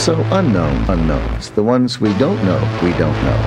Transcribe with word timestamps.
also 0.00 0.24
unknown 0.32 0.74
unknowns, 0.88 1.50
the 1.50 1.62
ones 1.62 2.00
we 2.00 2.08
don't 2.14 2.42
know 2.42 2.58
we 2.82 2.90
don't 2.92 3.18
know. 3.22 3.40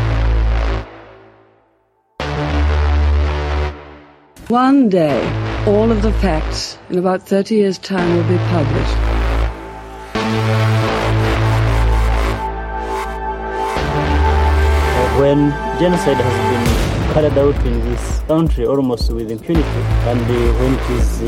One 4.49 4.87
day, 4.87 5.17
all 5.65 5.91
of 5.91 6.03
the 6.03 6.13
facts 6.13 6.77
in 6.91 6.99
about 6.99 7.23
30 7.23 7.55
years' 7.55 7.79
time 7.79 8.07
will 8.15 8.29
be 8.29 8.37
published. 8.53 8.97
when 15.19 15.51
genocide 15.79 16.17
has 16.17 16.37
been 16.51 17.13
carried 17.13 17.37
out 17.37 17.65
in 17.65 17.79
this 17.89 18.19
country 18.27 18.65
almost 18.65 19.11
with 19.11 19.31
impunity, 19.31 19.81
and 20.09 20.21
uh, 20.21 20.35
when 20.59 20.73
it 20.73 20.89
is 20.99 21.21
uh, 21.21 21.25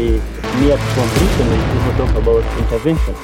near 0.59 0.77
to 0.77 0.87
completion, 0.93 1.47
and 1.47 1.61
people 1.73 2.05
talk 2.05 2.15
about 2.21 2.43
intervention. 2.59 3.15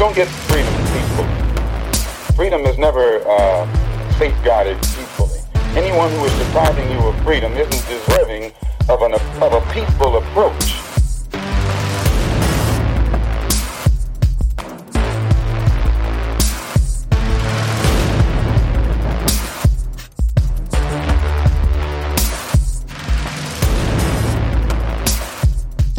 Don't 0.00 0.16
get 0.16 0.28
freedom 0.28 0.72
peacefully. 0.94 2.34
Freedom 2.34 2.62
is 2.62 2.78
never 2.78 3.20
uh, 3.28 4.12
safeguarded 4.16 4.78
peacefully. 4.78 5.40
Anyone 5.76 6.10
who 6.12 6.24
is 6.24 6.32
depriving 6.38 6.90
you 6.90 6.98
of 7.00 7.22
freedom 7.22 7.52
isn't 7.52 7.86
deserving 7.86 8.50
of, 8.88 9.02
an, 9.02 9.12
of 9.42 9.52
a 9.52 9.60
peaceful 9.74 10.16
approach. 10.16 10.72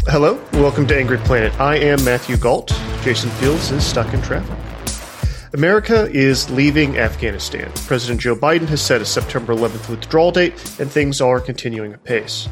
Hello, 0.08 0.44
welcome 0.54 0.88
to 0.88 0.96
Angry 0.96 1.18
Planet. 1.18 1.52
I 1.60 1.76
am 1.76 2.02
Matthew 2.02 2.36
Gault. 2.36 2.81
Jason 3.02 3.30
Fields 3.30 3.72
is 3.72 3.84
stuck 3.84 4.14
in 4.14 4.22
traffic. 4.22 4.56
America 5.54 6.08
is 6.12 6.48
leaving 6.50 6.98
Afghanistan. 6.98 7.68
President 7.84 8.20
Joe 8.20 8.36
Biden 8.36 8.68
has 8.68 8.80
set 8.80 9.00
a 9.00 9.04
September 9.04 9.52
11th 9.52 9.88
withdrawal 9.88 10.30
date, 10.30 10.52
and 10.78 10.88
things 10.88 11.20
are 11.20 11.40
continuing 11.40 11.94
apace. 11.94 12.48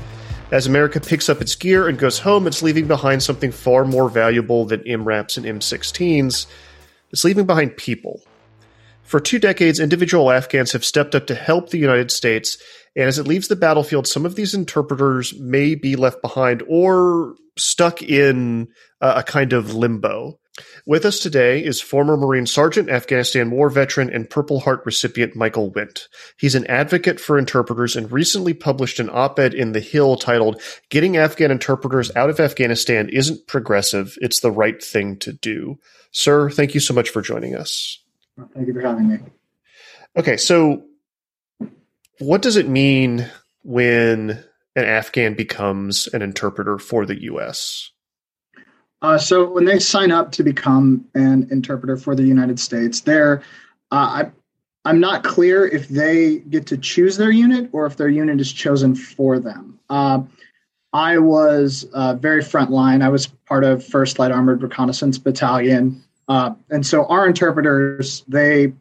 As 0.50 0.66
America 0.66 0.98
picks 0.98 1.28
up 1.28 1.40
its 1.40 1.54
gear 1.54 1.86
and 1.86 1.96
goes 1.96 2.18
home, 2.18 2.48
it's 2.48 2.64
leaving 2.64 2.88
behind 2.88 3.22
something 3.22 3.52
far 3.52 3.84
more 3.84 4.08
valuable 4.08 4.64
than 4.64 4.80
MRAPs 4.80 5.36
and 5.36 5.46
M16s. 5.46 6.46
It's 7.12 7.24
leaving 7.24 7.46
behind 7.46 7.76
people. 7.76 8.20
For 9.04 9.20
two 9.20 9.38
decades, 9.38 9.78
individual 9.78 10.32
Afghans 10.32 10.72
have 10.72 10.84
stepped 10.84 11.14
up 11.14 11.28
to 11.28 11.34
help 11.36 11.70
the 11.70 11.78
United 11.78 12.10
States, 12.10 12.58
and 12.96 13.06
as 13.06 13.18
it 13.18 13.26
leaves 13.26 13.48
the 13.48 13.56
battlefield, 13.56 14.06
some 14.06 14.26
of 14.26 14.34
these 14.34 14.54
interpreters 14.54 15.38
may 15.38 15.74
be 15.74 15.96
left 15.96 16.22
behind 16.22 16.62
or 16.68 17.36
stuck 17.56 18.02
in 18.02 18.68
uh, 19.00 19.14
a 19.16 19.22
kind 19.22 19.52
of 19.52 19.74
limbo. 19.74 20.38
With 20.84 21.04
us 21.04 21.20
today 21.20 21.64
is 21.64 21.80
former 21.80 22.16
Marine 22.16 22.46
Sergeant, 22.46 22.90
Afghanistan 22.90 23.50
War 23.50 23.70
veteran, 23.70 24.10
and 24.10 24.28
Purple 24.28 24.60
Heart 24.60 24.82
recipient 24.84 25.36
Michael 25.36 25.70
Wint. 25.70 26.08
He's 26.38 26.54
an 26.54 26.66
advocate 26.66 27.20
for 27.20 27.38
interpreters 27.38 27.96
and 27.96 28.10
recently 28.10 28.52
published 28.52 28.98
an 29.00 29.08
op 29.10 29.38
ed 29.38 29.54
in 29.54 29.72
The 29.72 29.80
Hill 29.80 30.16
titled, 30.16 30.60
Getting 30.90 31.16
Afghan 31.16 31.50
Interpreters 31.50 32.14
Out 32.16 32.30
of 32.30 32.40
Afghanistan 32.40 33.08
Isn't 33.08 33.46
Progressive, 33.46 34.18
It's 34.20 34.40
the 34.40 34.50
Right 34.50 34.82
Thing 34.82 35.16
to 35.18 35.32
Do. 35.32 35.78
Sir, 36.10 36.50
thank 36.50 36.74
you 36.74 36.80
so 36.80 36.92
much 36.92 37.10
for 37.10 37.22
joining 37.22 37.54
us. 37.54 38.02
Thank 38.54 38.66
you 38.66 38.74
for 38.74 38.80
having 38.80 39.08
me. 39.08 39.18
Okay, 40.16 40.36
so 40.36 40.82
what 42.20 42.42
does 42.42 42.56
it 42.56 42.68
mean 42.68 43.28
when 43.62 44.42
an 44.76 44.84
Afghan 44.84 45.34
becomes 45.34 46.06
an 46.08 46.22
interpreter 46.22 46.78
for 46.78 47.06
the 47.06 47.20
U.S.? 47.22 47.90
Uh, 49.02 49.18
so 49.18 49.50
when 49.50 49.64
they 49.64 49.78
sign 49.78 50.12
up 50.12 50.30
to 50.32 50.42
become 50.42 51.06
an 51.14 51.48
interpreter 51.50 51.96
for 51.96 52.14
the 52.14 52.22
United 52.22 52.60
States, 52.60 53.00
they're 53.00 53.42
uh, 53.90 54.24
I, 54.24 54.30
I'm 54.84 55.00
not 55.00 55.24
clear 55.24 55.66
if 55.66 55.88
they 55.88 56.38
get 56.38 56.66
to 56.68 56.76
choose 56.76 57.16
their 57.16 57.30
unit 57.30 57.70
or 57.72 57.86
if 57.86 57.96
their 57.96 58.08
unit 58.08 58.40
is 58.40 58.52
chosen 58.52 58.94
for 58.94 59.38
them. 59.38 59.78
Uh, 59.88 60.22
I 60.92 61.18
was 61.18 61.86
uh, 61.92 62.14
very 62.14 62.42
frontline. 62.42 63.02
I 63.02 63.08
was 63.08 63.26
part 63.26 63.64
of 63.64 63.84
First 63.84 64.18
Light 64.18 64.32
Armored 64.32 64.62
Reconnaissance 64.62 65.18
Battalion, 65.18 66.02
uh, 66.28 66.54
and 66.68 66.86
so 66.86 67.06
our 67.06 67.26
interpreters 67.26 68.24
they 68.28 68.72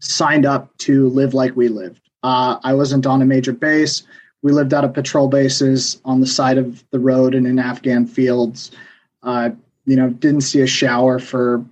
signed 0.00 0.46
up 0.46 0.76
to 0.78 1.08
live 1.10 1.34
like 1.34 1.56
we 1.56 1.68
lived. 1.68 2.07
Uh, 2.22 2.58
I 2.62 2.74
wasn't 2.74 3.06
on 3.06 3.22
a 3.22 3.26
major 3.26 3.52
base. 3.52 4.02
We 4.42 4.52
lived 4.52 4.72
out 4.72 4.84
of 4.84 4.94
patrol 4.94 5.28
bases 5.28 6.00
on 6.04 6.20
the 6.20 6.26
side 6.26 6.58
of 6.58 6.84
the 6.90 7.00
road 7.00 7.34
and 7.34 7.46
in 7.46 7.58
Afghan 7.58 8.06
fields. 8.06 8.70
Uh, 9.22 9.50
you 9.84 9.96
know, 9.96 10.10
didn't 10.10 10.42
see 10.42 10.60
a 10.60 10.66
shower 10.66 11.18
for 11.18 11.64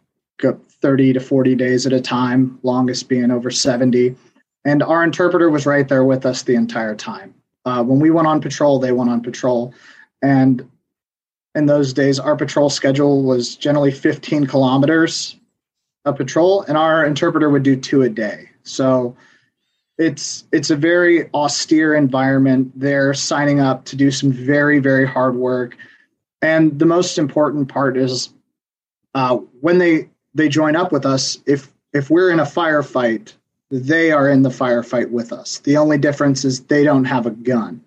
30 0.87 1.15
to 1.15 1.21
40 1.21 1.55
days 1.55 1.87
at 1.87 1.93
a 1.93 2.01
time, 2.01 2.59
longest 2.63 3.09
being 3.09 3.31
over 3.31 3.51
70. 3.51 4.15
And 4.65 4.83
our 4.83 5.03
interpreter 5.03 5.51
was 5.51 5.67
right 5.67 5.89
there 5.89 6.05
with 6.05 6.27
us 6.27 6.43
the 6.43 6.55
entire 6.55 6.95
time. 6.95 7.35
Uh, 7.65 7.83
when 7.83 7.99
we 7.99 8.11
went 8.11 8.29
on 8.29 8.41
patrol, 8.41 8.79
they 8.79 8.93
went 8.93 9.11
on 9.11 9.23
patrol. 9.23 9.75
And 10.23 10.69
in 11.55 11.67
those 11.67 11.93
days, 11.93 12.19
our 12.19 12.37
patrol 12.37 12.71
schedule 12.71 13.23
was 13.23 13.57
generally 13.57 13.91
15 13.91 14.47
kilometers 14.47 15.37
of 16.05 16.17
patrol, 16.17 16.63
and 16.63 16.77
our 16.77 17.05
interpreter 17.05 17.51
would 17.51 17.63
do 17.63 17.75
two 17.75 18.03
a 18.03 18.09
day. 18.09 18.49
So 18.63 19.17
it's 19.99 20.45
it's 20.53 20.71
a 20.71 20.77
very 20.77 21.31
austere 21.33 21.95
environment. 21.95 22.73
They're 22.79 23.15
signing 23.15 23.61
up 23.61 23.85
to 23.87 23.97
do 23.97 24.11
some 24.11 24.33
very 24.33 24.79
very 24.79 25.07
hard 25.07 25.37
work, 25.37 25.77
and 26.43 26.79
the 26.79 26.87
most 26.87 27.19
important 27.19 27.69
part 27.69 27.97
is 27.97 28.31
uh, 29.15 29.37
when 29.61 29.79
they 29.79 30.09
they 30.35 30.49
join 30.49 30.77
up 30.77 30.93
with 30.93 31.07
us. 31.07 31.39
If 31.47 31.73
if 31.93 32.11
we're 32.11 32.31
in 32.31 32.41
a 32.41 32.45
firefight, 32.45 33.33
they 33.71 34.13
are 34.13 34.29
in 34.29 34.43
the 34.43 34.51
firefight 34.51 35.11
with 35.11 35.33
us. 35.33 35.59
The 35.61 35.77
only 35.77 35.99
difference 35.99 36.45
is 36.45 36.65
they 36.65 36.85
don't 36.85 37.05
have 37.05 37.27
a 37.27 37.31
gun. 37.31 37.83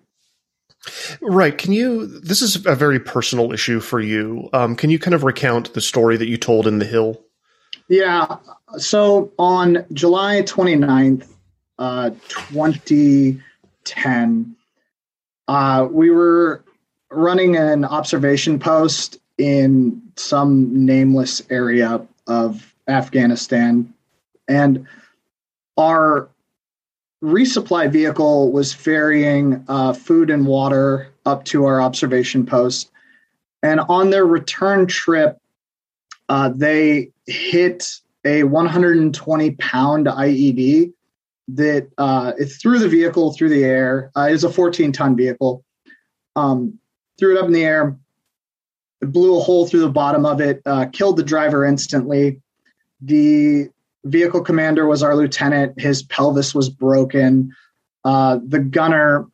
Right. 1.20 1.56
Can 1.56 1.72
you, 1.72 2.06
this 2.06 2.40
is 2.42 2.64
a 2.66 2.74
very 2.74 2.98
personal 2.98 3.52
issue 3.52 3.80
for 3.80 4.00
you. 4.00 4.48
Um, 4.52 4.76
can 4.76 4.90
you 4.90 4.98
kind 4.98 5.14
of 5.14 5.24
recount 5.24 5.74
the 5.74 5.80
story 5.80 6.16
that 6.16 6.28
you 6.28 6.36
told 6.36 6.66
in 6.66 6.78
The 6.78 6.86
Hill? 6.86 7.22
Yeah. 7.88 8.36
So 8.78 9.30
on 9.38 9.84
July 9.92 10.42
29th, 10.42 11.26
uh, 11.80 12.10
2010, 12.28 14.56
uh, 15.48 15.88
we 15.90 16.10
were 16.10 16.62
running 17.10 17.56
an 17.56 17.84
observation 17.84 18.56
post 18.58 19.18
in 19.38 20.02
some 20.16 20.84
nameless 20.84 21.42
area 21.50 22.06
of 22.26 22.74
Afghanistan. 22.86 23.94
And 24.46 24.86
our 25.78 26.28
resupply 27.24 27.90
vehicle 27.90 28.52
was 28.52 28.74
ferrying 28.74 29.64
uh, 29.66 29.94
food 29.94 30.30
and 30.30 30.46
water 30.46 31.10
up 31.24 31.46
to 31.46 31.64
our 31.64 31.80
observation 31.80 32.44
post. 32.44 32.90
And 33.62 33.80
on 33.80 34.10
their 34.10 34.26
return 34.26 34.86
trip, 34.86 35.38
uh, 36.28 36.50
they 36.54 37.10
hit 37.26 38.00
a 38.24 38.44
120 38.44 39.50
pound 39.52 40.06
IED 40.06 40.92
that 41.54 41.88
uh, 41.98 42.32
it 42.38 42.46
threw 42.46 42.78
the 42.78 42.88
vehicle 42.88 43.32
through 43.32 43.48
the 43.48 43.64
air. 43.64 44.10
Uh, 44.16 44.26
it 44.28 44.32
was 44.32 44.44
a 44.44 44.50
14 44.50 44.92
ton 44.92 45.16
vehicle. 45.16 45.64
Um, 46.36 46.78
threw 47.18 47.36
it 47.36 47.40
up 47.40 47.46
in 47.46 47.52
the 47.52 47.64
air, 47.64 47.96
it 49.00 49.12
blew 49.12 49.36
a 49.36 49.40
hole 49.40 49.66
through 49.66 49.80
the 49.80 49.90
bottom 49.90 50.26
of 50.26 50.40
it, 50.40 50.60
uh, 50.66 50.86
killed 50.86 51.16
the 51.16 51.22
driver 51.22 51.64
instantly. 51.64 52.40
The 53.00 53.68
vehicle 54.04 54.42
commander 54.42 54.86
was 54.86 55.02
our 55.02 55.16
lieutenant. 55.16 55.80
His 55.80 56.02
pelvis 56.02 56.54
was 56.54 56.68
broken. 56.68 57.54
Uh, 58.04 58.38
the 58.46 58.58
gunner 58.58 59.26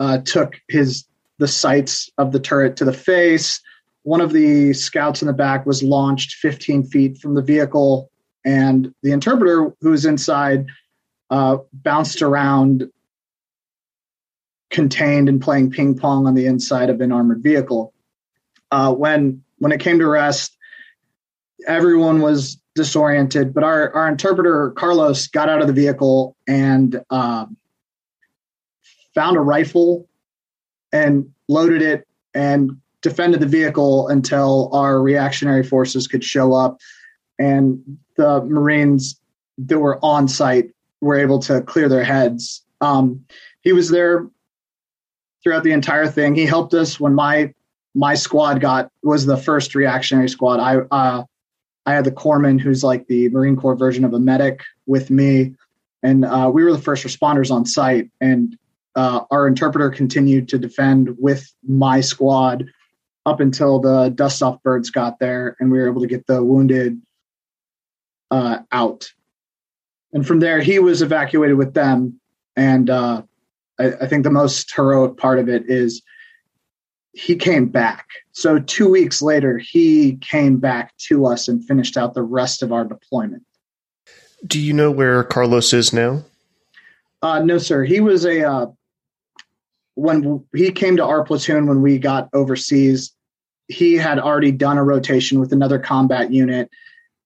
uh, 0.00 0.18
took 0.18 0.60
his 0.68 1.04
the 1.38 1.48
sights 1.48 2.10
of 2.18 2.32
the 2.32 2.40
turret 2.40 2.76
to 2.76 2.84
the 2.84 2.92
face. 2.92 3.60
One 4.02 4.20
of 4.20 4.32
the 4.32 4.72
scouts 4.72 5.22
in 5.22 5.26
the 5.28 5.32
back 5.32 5.66
was 5.66 5.84
launched 5.84 6.34
15 6.34 6.84
feet 6.84 7.18
from 7.18 7.34
the 7.34 7.42
vehicle, 7.42 8.10
and 8.44 8.92
the 9.04 9.12
interpreter 9.12 9.72
who 9.80 9.90
was 9.90 10.04
inside 10.04 10.66
uh, 11.30 11.58
bounced 11.72 12.22
around, 12.22 12.90
contained 14.70 15.28
and 15.28 15.40
playing 15.40 15.70
ping 15.70 15.96
pong 15.96 16.26
on 16.26 16.34
the 16.34 16.46
inside 16.46 16.90
of 16.90 17.00
an 17.00 17.12
armored 17.12 17.42
vehicle. 17.42 17.92
Uh, 18.70 18.92
when 18.92 19.42
when 19.58 19.72
it 19.72 19.80
came 19.80 19.98
to 19.98 20.06
rest, 20.06 20.56
everyone 21.66 22.20
was 22.20 22.60
disoriented, 22.74 23.52
but 23.52 23.64
our, 23.64 23.92
our 23.92 24.08
interpreter, 24.08 24.70
Carlos, 24.70 25.26
got 25.26 25.48
out 25.48 25.60
of 25.60 25.66
the 25.66 25.72
vehicle 25.72 26.36
and 26.46 27.00
um, 27.10 27.56
found 29.14 29.36
a 29.36 29.40
rifle 29.40 30.08
and 30.92 31.28
loaded 31.48 31.82
it 31.82 32.06
and 32.34 32.70
defended 33.02 33.40
the 33.40 33.46
vehicle 33.46 34.08
until 34.08 34.70
our 34.72 35.00
reactionary 35.00 35.64
forces 35.64 36.06
could 36.06 36.22
show 36.22 36.54
up. 36.54 36.78
And 37.38 37.98
the 38.16 38.42
Marines 38.44 39.20
that 39.58 39.78
were 39.78 39.98
on 40.04 40.28
site 40.28 40.70
were 41.00 41.18
able 41.18 41.38
to 41.40 41.62
clear 41.62 41.88
their 41.88 42.04
heads. 42.04 42.64
Um, 42.80 43.24
he 43.62 43.72
was 43.72 43.90
there 43.90 44.28
throughout 45.42 45.64
the 45.64 45.72
entire 45.72 46.08
thing. 46.08 46.34
He 46.34 46.46
helped 46.46 46.74
us 46.74 46.98
when 46.98 47.14
my 47.14 47.52
my 47.94 48.14
squad 48.14 48.60
got 48.60 48.90
was 49.02 49.26
the 49.26 49.36
first 49.36 49.74
reactionary 49.74 50.28
squad. 50.28 50.60
I 50.60 50.76
uh, 50.90 51.24
I 51.86 51.92
had 51.92 52.04
the 52.04 52.12
corpsman, 52.12 52.60
who's 52.60 52.84
like 52.84 53.06
the 53.06 53.28
Marine 53.30 53.56
Corps 53.56 53.76
version 53.76 54.04
of 54.04 54.12
a 54.12 54.20
medic, 54.20 54.62
with 54.86 55.10
me, 55.10 55.54
and 56.02 56.24
uh, 56.24 56.50
we 56.52 56.62
were 56.62 56.72
the 56.72 56.78
first 56.78 57.04
responders 57.04 57.50
on 57.50 57.64
site. 57.64 58.10
And 58.20 58.56
uh, 58.94 59.20
our 59.30 59.46
interpreter 59.46 59.90
continued 59.90 60.48
to 60.48 60.58
defend 60.58 61.16
with 61.18 61.50
my 61.66 62.00
squad 62.00 62.66
up 63.24 63.40
until 63.40 63.78
the 63.78 64.10
dust 64.10 64.42
off 64.42 64.62
birds 64.62 64.90
got 64.90 65.18
there, 65.18 65.56
and 65.60 65.70
we 65.70 65.78
were 65.78 65.88
able 65.88 66.00
to 66.00 66.06
get 66.06 66.26
the 66.26 66.42
wounded 66.42 67.00
uh, 68.30 68.58
out. 68.70 69.10
And 70.12 70.26
from 70.26 70.40
there, 70.40 70.60
he 70.60 70.78
was 70.78 71.02
evacuated 71.02 71.56
with 71.56 71.74
them. 71.74 72.18
And 72.56 72.90
uh, 72.90 73.22
I, 73.78 73.92
I 74.00 74.06
think 74.06 74.24
the 74.24 74.30
most 74.30 74.74
heroic 74.74 75.16
part 75.16 75.38
of 75.38 75.48
it 75.48 75.64
is 75.68 76.02
he 77.12 77.36
came 77.36 77.66
back. 77.66 78.06
So 78.32 78.58
two 78.60 78.88
weeks 78.88 79.20
later, 79.20 79.58
he 79.58 80.16
came 80.16 80.58
back 80.58 80.96
to 81.08 81.26
us 81.26 81.48
and 81.48 81.64
finished 81.64 81.96
out 81.96 82.14
the 82.14 82.22
rest 82.22 82.62
of 82.62 82.72
our 82.72 82.84
deployment. 82.84 83.44
Do 84.46 84.60
you 84.60 84.72
know 84.72 84.90
where 84.90 85.24
Carlos 85.24 85.72
is 85.72 85.92
now? 85.92 86.22
Uh, 87.22 87.40
no, 87.40 87.58
sir. 87.58 87.84
He 87.84 88.00
was 88.00 88.24
a 88.24 88.48
uh, 88.48 88.66
when 89.94 90.44
he 90.54 90.70
came 90.70 90.96
to 90.96 91.04
our 91.04 91.24
platoon 91.24 91.66
when 91.66 91.82
we 91.82 91.98
got 91.98 92.28
overseas. 92.32 93.12
He 93.66 93.94
had 93.94 94.20
already 94.20 94.52
done 94.52 94.78
a 94.78 94.84
rotation 94.84 95.40
with 95.40 95.52
another 95.52 95.80
combat 95.80 96.32
unit, 96.32 96.70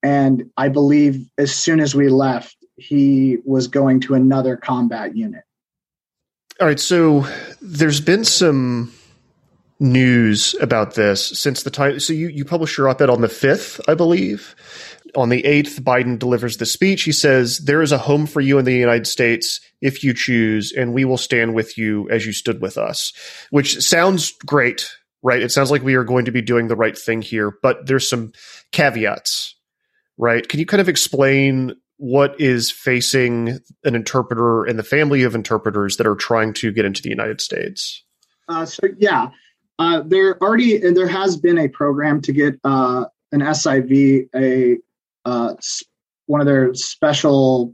and 0.02 0.50
I 0.56 0.70
believe 0.70 1.28
as 1.37 1.55
soon 1.55 1.81
as 1.81 1.94
we 1.94 2.08
left, 2.08 2.56
he 2.82 3.38
was 3.44 3.69
going 3.69 4.00
to 4.00 4.14
another 4.14 4.56
combat 4.56 5.17
unit. 5.17 5.44
All 6.61 6.67
right. 6.67 6.81
So 6.81 7.26
there's 7.61 8.00
been 8.00 8.25
some 8.25 8.93
news 9.81 10.55
about 10.61 10.94
this 10.94 11.26
since 11.38 11.62
the 11.62 11.70
time. 11.70 11.99
So 12.00 12.12
you, 12.12 12.29
you 12.29 12.44
publish 12.44 12.79
your 12.79 12.88
op 12.88 13.00
ed 13.00 13.11
on 13.11 13.20
the 13.20 13.29
5th, 13.29 13.81
I 13.88 13.94
believe. 13.94 14.55
On 15.14 15.29
the 15.29 15.43
8th, 15.43 15.81
Biden 15.81 16.19
delivers 16.19 16.56
the 16.56 16.67
speech. 16.67 17.02
He 17.02 17.12
says, 17.12 17.58
There 17.58 17.82
is 17.82 17.93
a 17.93 17.99
home 17.99 18.26
for 18.26 18.40
you 18.40 18.58
in 18.58 18.64
the 18.64 18.75
United 18.75 19.06
States 19.06 19.61
if 19.81 20.02
you 20.05 20.14
choose, 20.14 20.73
and 20.73 20.94
we 20.94 21.05
will 21.05 21.19
stand 21.19 21.55
with 21.55 21.76
you 21.76 22.08
as 22.11 22.25
you 22.25 22.32
stood 22.32 22.62
with 22.62 22.78
us, 22.78 23.12
which 23.50 23.81
sounds 23.82 24.32
great, 24.46 24.88
right? 25.23 25.43
It 25.43 25.52
sounds 25.52 25.70
like 25.70 25.82
we 25.82 25.96
are 25.96 26.05
going 26.05 26.26
to 26.26 26.32
be 26.32 26.43
doing 26.43 26.69
the 26.69 26.76
right 26.76 26.96
thing 26.96 27.20
here, 27.20 27.52
but 27.62 27.87
there's 27.87 28.08
some 28.08 28.32
caveats, 28.70 29.56
right? 30.17 30.49
Can 30.49 30.61
you 30.61 30.67
kind 30.67 30.81
of 30.81 30.88
explain 30.88 31.75
what 32.02 32.34
is 32.40 32.69
facing 32.69 33.60
an 33.84 33.94
interpreter 33.94 34.64
and 34.64 34.76
the 34.76 34.82
family 34.82 35.22
of 35.22 35.37
interpreters 35.37 35.99
that 35.99 36.06
are 36.06 36.16
trying 36.16 36.52
to 36.52 36.72
get 36.72 36.84
into 36.84 37.00
the 37.00 37.08
United 37.08 37.40
States? 37.40 38.02
Uh, 38.49 38.66
so, 38.66 38.88
yeah. 38.99 39.31
Uh, 39.78 40.02
there 40.04 40.37
already 40.43 40.78
there 40.78 41.06
has 41.06 41.37
been 41.37 41.58
a 41.58 41.69
program 41.69 42.20
to 42.20 42.32
get 42.32 42.58
uh, 42.64 43.04
an 43.31 43.38
SIV, 43.40 44.28
a 44.34 44.78
uh, 45.25 45.54
one 46.26 46.40
of 46.40 46.46
their 46.46 46.75
special. 46.75 47.72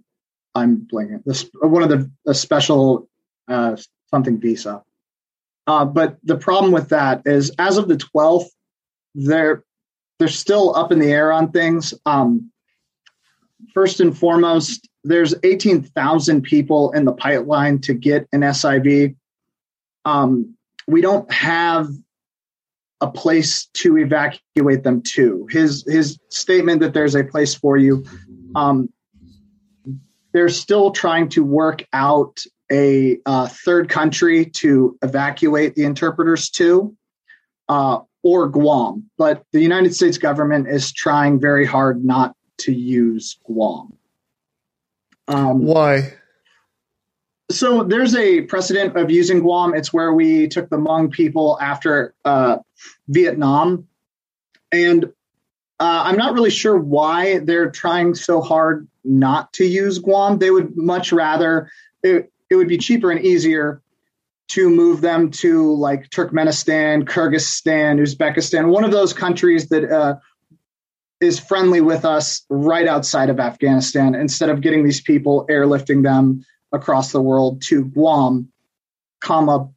I'm 0.55 0.87
blanking. 0.93 1.25
This 1.25 1.49
one 1.63 1.83
of 1.83 1.89
the 1.89 2.11
a 2.27 2.35
special 2.35 3.09
uh, 3.49 3.77
something 4.11 4.39
visa. 4.39 4.83
Uh, 5.67 5.87
but 5.87 6.19
the 6.23 6.37
problem 6.37 6.71
with 6.71 6.91
that 6.91 7.23
is, 7.25 7.51
as 7.59 7.79
of 7.79 7.89
the 7.89 7.97
12th, 7.97 8.49
they're 9.15 9.65
they're 10.19 10.29
still 10.29 10.77
up 10.77 10.93
in 10.93 10.99
the 10.99 11.11
air 11.11 11.33
on 11.33 11.51
things. 11.51 11.95
Um, 12.05 12.51
first 13.75 14.01
and 14.01 14.17
foremost, 14.17 14.89
there's 15.05 15.35
18,000 15.43 16.43
people 16.43 16.93
in 16.93 17.05
the 17.05 17.13
pipeline 17.13 17.81
to 17.81 17.95
get 17.95 18.27
an 18.33 18.41
SIV. 18.41 19.17
Um, 20.05 20.55
we 20.87 21.01
don't 21.01 21.31
have 21.33 21.89
a 23.01 23.11
place 23.11 23.67
to 23.75 23.97
evacuate 23.97 24.83
them 24.83 25.03
to. 25.03 25.47
His 25.51 25.85
his 25.87 26.19
statement 26.31 26.81
that 26.81 26.95
there's 26.95 27.15
a 27.15 27.23
place 27.23 27.55
for 27.55 27.77
you. 27.77 28.05
Um, 28.57 28.89
they're 30.33 30.49
still 30.49 30.91
trying 30.91 31.29
to 31.31 31.45
work 31.45 31.85
out 31.93 32.43
a 32.71 33.19
uh, 33.25 33.49
third 33.49 33.89
country 33.89 34.45
to 34.45 34.99
evacuate 35.03 35.75
the 35.75 35.85
interpreters 35.85 36.51
to, 36.51 36.95
uh, 37.69 38.01
or 38.23 38.49
Guam. 38.49 39.09
But 39.17 39.45
the 39.53 39.61
United 39.61 39.95
States 39.95 40.19
government 40.19 40.69
is 40.69 40.93
trying 40.93 41.41
very 41.41 41.65
hard 41.65 42.05
not 42.05 42.35
to 42.59 42.73
use 42.73 43.39
Guam. 43.45 43.93
Um, 45.27 45.65
Why? 45.65 46.15
So 47.51 47.83
there's 47.83 48.15
a 48.15 48.43
precedent 48.43 48.97
of 48.97 49.11
using 49.11 49.41
Guam. 49.41 49.75
It's 49.75 49.93
where 49.93 50.13
we 50.13 50.49
took 50.49 50.69
the 50.69 50.77
Hmong 50.77 51.11
people 51.11 51.59
after 51.61 52.15
uh, 52.25 52.59
Vietnam, 53.09 53.89
and 54.71 55.05
uh, 55.81 56.03
I'm 56.07 56.17
not 56.17 56.35
really 56.35 56.51
sure 56.51 56.77
why 56.77 57.39
they're 57.39 57.71
trying 57.71 58.15
so 58.15 58.41
hard 58.41 58.89
not 59.05 59.53
to 59.55 59.65
use 59.65 59.99
Guam. 59.99 60.39
They 60.39 60.51
would 60.51 60.77
much 60.77 61.13
rather 61.13 61.71
it, 62.03 62.31
it 62.51 62.57
would 62.57 62.69
be 62.69 62.79
cheaper 62.79 63.11
and 63.11 63.25
easier 63.25 63.81
to 64.49 64.71
move 64.71 65.01
them 65.01 65.31
to 65.31 65.75
like 65.75 66.09
Turkmenistan, 66.11 67.05
Kyrgyzstan, 67.05 68.01
Uzbekistan, 68.01 68.69
one 68.69 68.85
of 68.85 68.91
those 68.91 69.13
countries 69.13 69.69
that 69.69 69.91
uh, 69.91 70.17
is 71.21 71.41
friendly 71.41 71.81
with 71.81 72.05
us 72.05 72.45
right 72.49 72.87
outside 72.87 73.29
of 73.29 73.41
Afghanistan, 73.41 74.15
instead 74.15 74.51
of 74.51 74.61
getting 74.61 74.85
these 74.85 75.01
people 75.01 75.47
airlifting 75.51 76.03
them 76.03 76.45
across 76.73 77.13
the 77.13 77.21
world 77.21 77.63
to 77.63 77.85
Guam, 77.87 78.49
comma, 79.21 79.69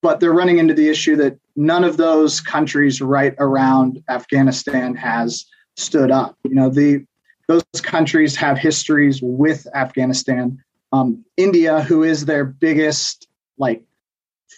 but 0.00 0.20
they're 0.20 0.32
running 0.32 0.58
into 0.58 0.74
the 0.74 0.88
issue 0.88 1.16
that 1.16 1.38
none 1.56 1.84
of 1.84 1.96
those 1.96 2.40
countries 2.40 3.00
right 3.00 3.34
around 3.38 4.02
Afghanistan 4.08 4.94
has 4.94 5.44
stood 5.76 6.10
up. 6.10 6.36
You 6.44 6.54
know, 6.54 6.70
the 6.70 7.04
those 7.48 7.62
countries 7.82 8.36
have 8.36 8.58
histories 8.58 9.20
with 9.22 9.66
Afghanistan. 9.74 10.62
Um, 10.92 11.24
India, 11.36 11.82
who 11.82 12.02
is 12.02 12.26
their 12.26 12.44
biggest 12.44 13.26
like 13.56 13.82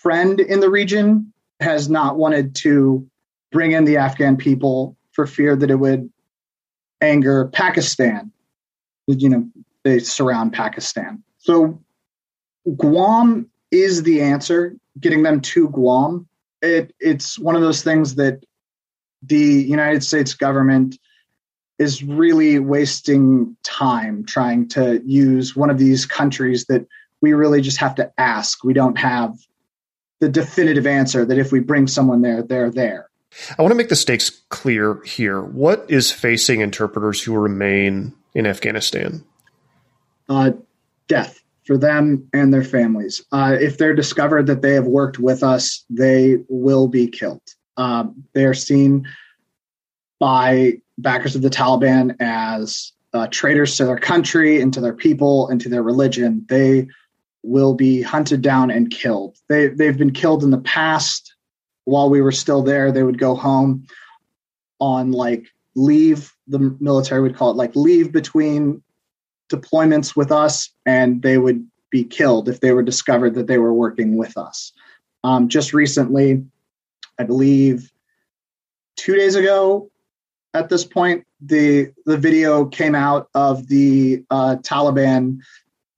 friend 0.02 0.40
in 0.40 0.60
the 0.60 0.70
region, 0.70 1.32
has 1.60 1.88
not 1.88 2.18
wanted 2.18 2.54
to 2.56 3.06
bring 3.52 3.72
in 3.72 3.84
the 3.84 3.96
Afghan 3.96 4.37
people 4.37 4.96
for 5.12 5.26
fear 5.26 5.56
that 5.56 5.70
it 5.70 5.76
would 5.76 6.10
anger 7.00 7.49
Pakistan. 7.52 8.33
You 9.07 9.28
know, 9.28 9.49
they 9.85 9.99
surround 9.99 10.52
Pakistan. 10.52 11.23
So 11.38 11.80
Guam 12.76 13.50
is 13.71 14.02
the 14.02 14.21
answer, 14.21 14.76
getting 14.99 15.23
them 15.23 15.40
to 15.40 15.69
Guam. 15.71 16.28
It, 16.62 16.95
it's 17.00 17.38
one 17.38 17.57
of 17.57 17.62
those 17.62 17.83
things 17.83 18.16
that 18.16 18.45
the 19.23 19.37
United 19.38 20.04
States 20.04 20.35
government 20.35 20.99
is 21.78 22.02
really 22.02 22.59
wasting 22.59 23.57
time 23.62 24.25
trying 24.25 24.69
to 24.69 25.02
use 25.04 25.57
one 25.57 25.71
of 25.71 25.78
these 25.78 26.04
countries 26.04 26.66
that 26.66 26.87
we 27.23 27.33
really 27.33 27.61
just 27.61 27.78
have 27.78 27.95
to 27.95 28.11
ask. 28.19 28.62
We 28.64 28.75
don't 28.75 28.99
have 28.99 29.37
the 30.21 30.28
definitive 30.28 30.87
answer 30.87 31.25
that 31.25 31.38
if 31.38 31.52
we 31.52 31.61
bring 31.61 31.87
someone 31.87 32.23
there, 32.23 32.42
they're 32.42 32.71
there. 32.71 33.10
I 33.58 33.62
want 33.62 33.72
to 33.72 33.76
make 33.76 33.88
the 33.88 33.96
stakes 33.96 34.30
clear 34.49 35.00
here. 35.04 35.40
What 35.40 35.87
is 35.88 36.10
facing 36.10 36.60
interpreters 36.60 37.22
who 37.22 37.34
remain 37.34 38.14
in 38.34 38.46
Afghanistan? 38.46 39.25
Uh, 40.28 40.52
death 41.08 41.40
for 41.64 41.76
them 41.76 42.28
and 42.32 42.52
their 42.52 42.64
families. 42.64 43.25
Uh, 43.32 43.56
if 43.60 43.78
they're 43.78 43.94
discovered 43.94 44.46
that 44.46 44.62
they 44.62 44.75
have 44.75 44.87
worked 44.87 45.18
with 45.18 45.42
us, 45.42 45.84
they 45.90 46.38
will 46.49 46.88
be 46.88 47.06
killed. 47.06 47.42
Um, 47.76 48.25
they 48.32 48.44
are 48.44 48.54
seen 48.54 49.06
by 50.18 50.75
backers 50.99 51.34
of 51.34 51.42
the 51.42 51.50
Taliban 51.50 52.16
as 52.20 52.92
uh, 53.12 53.26
traitors 53.30 53.76
to 53.76 53.84
their 53.84 53.99
country 53.99 54.60
and 54.60 54.72
to 54.75 54.80
their 54.80 54.92
people 54.92 55.49
and 55.49 55.60
to 55.60 55.68
their 55.68 55.82
religion, 55.82 56.44
they 56.49 56.87
will 57.42 57.75
be 57.75 58.02
hunted 58.02 58.42
down 58.42 58.70
and 58.70 58.90
killed. 58.90 59.37
They 59.49 59.68
they've 59.68 59.96
been 59.96 60.12
killed 60.12 60.44
in 60.44 60.50
the 60.50 60.58
past. 60.58 61.29
While 61.90 62.09
we 62.09 62.20
were 62.20 62.30
still 62.30 62.62
there, 62.62 62.92
they 62.92 63.02
would 63.02 63.18
go 63.18 63.35
home 63.35 63.85
on 64.78 65.11
like 65.11 65.47
leave. 65.75 66.32
The 66.47 66.76
military 66.78 67.20
would 67.20 67.37
call 67.37 67.50
it 67.50 67.56
like 67.56 67.75
leave 67.75 68.12
between 68.12 68.80
deployments 69.50 70.14
with 70.14 70.30
us, 70.30 70.70
and 70.87 71.20
they 71.20 71.37
would 71.37 71.66
be 71.90 72.04
killed 72.04 72.49
if 72.49 72.61
they 72.61 72.70
were 72.70 72.85
discovered 72.85 73.35
that 73.35 73.49
they 73.49 73.59
were 73.59 73.75
working 73.75 74.16
with 74.16 74.38
us. 74.38 74.73
Um, 75.25 75.49
just 75.49 75.75
recently, 75.75 76.44
I 77.18 77.25
believe 77.25 77.90
two 78.97 79.16
days 79.16 79.35
ago, 79.35 79.90
at 80.54 80.68
this 80.68 80.85
point, 80.85 81.26
the 81.40 81.90
the 82.06 82.16
video 82.16 82.66
came 82.66 82.94
out 82.94 83.28
of 83.35 83.66
the 83.66 84.25
uh, 84.30 84.56
Taliban 84.62 85.40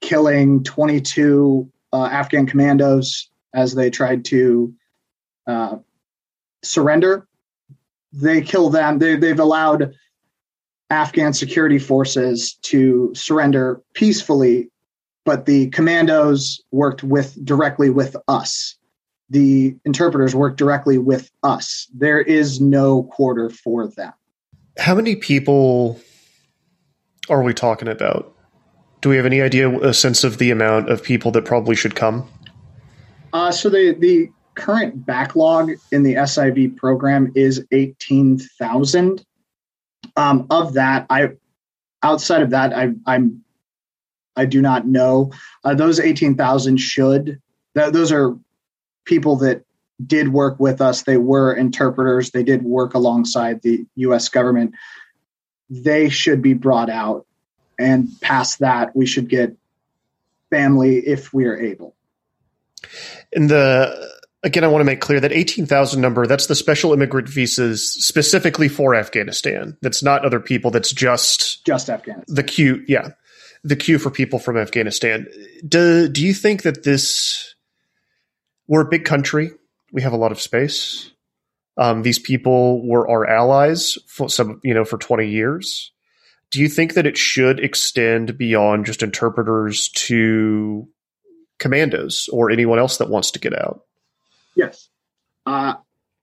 killing 0.00 0.64
22 0.64 1.70
uh, 1.92 2.06
Afghan 2.06 2.46
commandos 2.46 3.28
as 3.52 3.74
they 3.74 3.90
tried 3.90 4.24
to 4.24 4.74
uh, 5.46 5.76
surrender. 6.62 7.26
They 8.12 8.42
kill 8.42 8.70
them. 8.70 8.98
They, 8.98 9.16
they've 9.16 9.38
allowed 9.38 9.94
Afghan 10.90 11.32
security 11.32 11.78
forces 11.78 12.54
to 12.62 13.12
surrender 13.14 13.80
peacefully, 13.94 14.70
but 15.24 15.46
the 15.46 15.68
commandos 15.70 16.62
worked 16.70 17.02
with 17.02 17.42
directly 17.44 17.90
with 17.90 18.16
us. 18.28 18.76
The 19.30 19.74
interpreters 19.86 20.34
worked 20.34 20.58
directly 20.58 20.98
with 20.98 21.30
us. 21.42 21.88
There 21.94 22.20
is 22.20 22.60
no 22.60 23.04
quarter 23.04 23.48
for 23.48 23.86
them. 23.86 24.12
How 24.78 24.94
many 24.94 25.16
people 25.16 25.98
are 27.30 27.42
we 27.42 27.54
talking 27.54 27.88
about? 27.88 28.36
Do 29.00 29.08
we 29.08 29.16
have 29.16 29.26
any 29.26 29.40
idea, 29.40 29.70
a 29.80 29.94
sense 29.94 30.22
of 30.22 30.36
the 30.36 30.50
amount 30.50 30.90
of 30.90 31.02
people 31.02 31.30
that 31.32 31.46
probably 31.46 31.74
should 31.74 31.94
come? 31.94 32.28
Uh, 33.32 33.50
so 33.50 33.70
the 33.70 33.96
the 33.98 34.28
current 34.54 35.04
backlog 35.06 35.72
in 35.90 36.02
the 36.02 36.14
SIV 36.14 36.76
program 36.76 37.32
is 37.34 37.64
eighteen 37.72 38.38
thousand. 38.38 39.24
Um, 40.16 40.46
of 40.50 40.74
that, 40.74 41.06
I 41.08 41.30
outside 42.02 42.42
of 42.42 42.50
that, 42.50 42.74
I, 42.74 42.92
I'm 43.06 43.44
I 44.36 44.44
do 44.44 44.60
not 44.60 44.86
know. 44.86 45.32
Uh, 45.64 45.74
those 45.74 46.00
eighteen 46.00 46.36
thousand 46.36 46.78
should 46.78 47.40
th- 47.76 47.92
those 47.92 48.12
are 48.12 48.36
people 49.04 49.36
that 49.36 49.64
did 50.04 50.28
work 50.28 50.58
with 50.58 50.80
us. 50.80 51.02
They 51.02 51.16
were 51.16 51.52
interpreters. 51.52 52.30
They 52.30 52.42
did 52.42 52.62
work 52.62 52.94
alongside 52.94 53.62
the 53.62 53.86
U.S. 53.96 54.28
government. 54.28 54.74
They 55.70 56.08
should 56.08 56.42
be 56.42 56.54
brought 56.54 56.90
out, 56.90 57.26
and 57.78 58.08
past 58.20 58.58
that, 58.58 58.94
we 58.94 59.06
should 59.06 59.28
get 59.28 59.56
family 60.50 60.98
if 60.98 61.32
we 61.32 61.46
are 61.46 61.58
able. 61.58 61.94
And 63.32 63.48
the 63.48 64.12
again, 64.42 64.64
I 64.64 64.68
want 64.68 64.80
to 64.80 64.84
make 64.84 65.00
clear 65.00 65.20
that 65.20 65.32
eighteen 65.32 65.66
thousand 65.66 66.00
number 66.00 66.26
that's 66.26 66.46
the 66.46 66.54
special 66.54 66.92
immigrant 66.92 67.28
visas 67.28 67.92
specifically 67.92 68.68
for 68.68 68.94
Afghanistan. 68.94 69.76
That's 69.82 70.02
not 70.02 70.24
other 70.24 70.40
people. 70.40 70.70
That's 70.70 70.92
just 70.92 71.64
just 71.64 71.88
Afghanistan. 71.88 72.34
The 72.34 72.42
queue, 72.42 72.84
yeah, 72.86 73.10
the 73.64 73.76
queue 73.76 73.98
for 73.98 74.10
people 74.10 74.38
from 74.38 74.56
Afghanistan. 74.56 75.26
Do 75.66 76.08
do 76.08 76.24
you 76.24 76.34
think 76.34 76.62
that 76.62 76.84
this? 76.84 77.54
We're 78.68 78.82
a 78.82 78.88
big 78.88 79.04
country 79.04 79.50
we 79.92 80.02
have 80.02 80.12
a 80.12 80.16
lot 80.16 80.32
of 80.32 80.40
space. 80.40 81.10
Um, 81.76 82.02
these 82.02 82.18
people 82.18 82.86
were 82.86 83.08
our 83.08 83.26
allies 83.28 83.98
for 84.06 84.28
some, 84.28 84.60
you 84.64 84.74
know, 84.74 84.84
for 84.84 84.98
20 84.98 85.28
years. 85.28 85.92
Do 86.50 86.60
you 86.60 86.68
think 86.68 86.94
that 86.94 87.06
it 87.06 87.16
should 87.16 87.60
extend 87.60 88.36
beyond 88.36 88.86
just 88.86 89.02
interpreters 89.02 89.88
to 89.90 90.88
commandos 91.58 92.28
or 92.32 92.50
anyone 92.50 92.78
else 92.78 92.98
that 92.98 93.08
wants 93.08 93.30
to 93.32 93.38
get 93.38 93.58
out? 93.58 93.84
Yes. 94.56 94.88
Uh, 95.46 95.74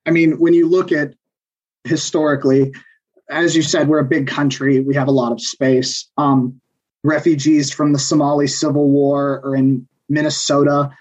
I 0.06 0.12
mean, 0.12 0.40
when 0.40 0.54
you 0.54 0.68
look 0.68 0.92
at 0.92 1.14
historically, 1.84 2.74
as 3.30 3.56
you 3.56 3.62
said, 3.62 3.88
we're 3.88 4.00
a 4.00 4.06
big 4.06 4.28
country. 4.28 4.80
We 4.80 4.96
have 4.96 5.08
a 5.08 5.12
lot 5.12 5.32
of 5.32 5.42
space. 5.42 6.10
Um, 6.18 6.60
refugees 7.04 7.72
from 7.72 7.94
the 7.94 8.00
Somali 8.00 8.48
Civil 8.48 8.90
War 8.90 9.42
are 9.46 9.56
in 9.56 9.88
Minnesota. 10.10 10.92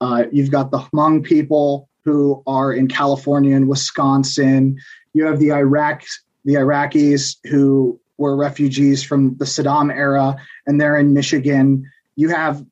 Uh, 0.00 0.24
you've 0.32 0.50
got 0.50 0.70
the 0.70 0.78
Hmong 0.78 1.24
people 1.24 1.88
who 2.04 2.42
are 2.46 2.72
in 2.72 2.88
California 2.88 3.54
and 3.54 3.68
Wisconsin. 3.68 4.78
You 5.12 5.26
have 5.26 5.38
the 5.38 5.52
Iraq 5.52 6.02
the 6.44 6.54
Iraqis 6.54 7.36
who 7.44 8.00
were 8.18 8.36
refugees 8.36 9.02
from 9.02 9.36
the 9.36 9.44
Saddam 9.44 9.92
era 9.92 10.36
and 10.66 10.80
they're 10.80 10.96
in 10.96 11.12
Michigan. 11.12 11.88
You 12.16 12.28
have 12.30 12.64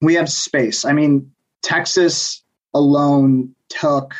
we 0.00 0.14
have 0.14 0.30
space. 0.30 0.84
I 0.84 0.92
mean, 0.92 1.32
Texas 1.62 2.42
alone 2.74 3.54
took 3.68 4.14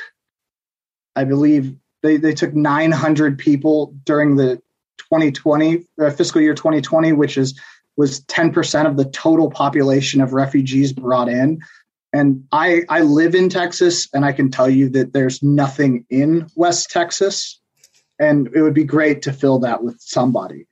I 1.16 1.24
believe 1.24 1.74
they, 2.02 2.16
they 2.16 2.34
took 2.34 2.54
900 2.54 3.38
people 3.38 3.94
during 4.04 4.36
the 4.36 4.56
2020 4.98 5.84
uh, 6.00 6.10
fiscal 6.10 6.40
year 6.40 6.54
2020, 6.54 7.12
which 7.12 7.36
is 7.36 7.58
was 7.96 8.22
10% 8.22 8.86
of 8.86 8.96
the 8.96 9.04
total 9.04 9.50
population 9.50 10.20
of 10.20 10.32
refugees 10.32 10.92
brought 10.92 11.28
in. 11.28 11.60
And 12.12 12.44
I, 12.50 12.82
I 12.88 13.02
live 13.02 13.34
in 13.34 13.48
Texas, 13.48 14.08
and 14.14 14.24
I 14.24 14.32
can 14.32 14.50
tell 14.50 14.70
you 14.70 14.88
that 14.90 15.12
there's 15.12 15.42
nothing 15.42 16.06
in 16.08 16.48
West 16.56 16.90
Texas. 16.90 17.60
And 18.18 18.48
it 18.54 18.62
would 18.62 18.74
be 18.74 18.84
great 18.84 19.22
to 19.22 19.32
fill 19.32 19.58
that 19.60 19.82
with 19.82 20.00
somebody. 20.00 20.66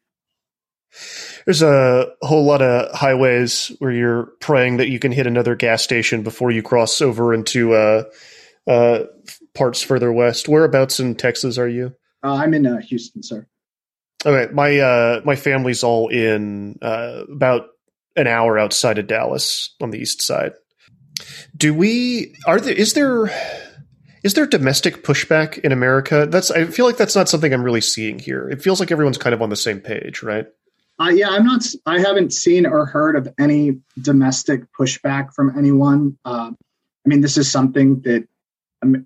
There's 1.48 1.62
a 1.62 2.12
whole 2.20 2.44
lot 2.44 2.60
of 2.60 2.94
highways 2.94 3.72
where 3.78 3.90
you're 3.90 4.24
praying 4.38 4.76
that 4.76 4.90
you 4.90 4.98
can 4.98 5.12
hit 5.12 5.26
another 5.26 5.56
gas 5.56 5.82
station 5.82 6.22
before 6.22 6.50
you 6.50 6.62
cross 6.62 7.00
over 7.00 7.32
into 7.32 7.72
uh, 7.72 8.04
uh, 8.66 9.04
parts 9.54 9.82
further 9.82 10.12
west. 10.12 10.46
Whereabouts 10.46 11.00
in 11.00 11.14
Texas 11.14 11.56
are 11.56 11.66
you? 11.66 11.94
Uh, 12.22 12.34
I'm 12.34 12.52
in 12.52 12.66
uh, 12.66 12.82
Houston, 12.82 13.22
sir. 13.22 13.46
Okay, 14.26 14.52
my 14.52 14.78
uh, 14.78 15.22
my 15.24 15.36
family's 15.36 15.82
all 15.82 16.08
in 16.08 16.78
uh, 16.82 17.22
about 17.32 17.68
an 18.14 18.26
hour 18.26 18.58
outside 18.58 18.98
of 18.98 19.06
Dallas 19.06 19.74
on 19.80 19.88
the 19.88 20.00
east 20.00 20.20
side. 20.20 20.52
Do 21.56 21.72
we 21.72 22.34
are 22.46 22.60
there 22.60 22.74
is 22.74 22.92
there 22.92 23.30
is 24.22 24.34
there 24.34 24.44
domestic 24.44 25.02
pushback 25.02 25.56
in 25.56 25.72
America? 25.72 26.26
That's 26.28 26.50
I 26.50 26.66
feel 26.66 26.84
like 26.84 26.98
that's 26.98 27.16
not 27.16 27.30
something 27.30 27.54
I'm 27.54 27.64
really 27.64 27.80
seeing 27.80 28.18
here. 28.18 28.50
It 28.50 28.60
feels 28.60 28.80
like 28.80 28.92
everyone's 28.92 29.16
kind 29.16 29.32
of 29.32 29.40
on 29.40 29.48
the 29.48 29.56
same 29.56 29.80
page, 29.80 30.22
right? 30.22 30.46
Uh, 31.00 31.10
yeah, 31.10 31.28
I'm 31.28 31.44
not. 31.44 31.64
I 31.86 32.00
haven't 32.00 32.32
seen 32.32 32.66
or 32.66 32.86
heard 32.86 33.14
of 33.16 33.28
any 33.38 33.78
domestic 34.02 34.64
pushback 34.72 35.32
from 35.32 35.56
anyone. 35.56 36.18
Uh, 36.24 36.50
I 36.50 37.08
mean, 37.08 37.20
this 37.20 37.36
is 37.36 37.50
something 37.50 38.00
that 38.02 38.26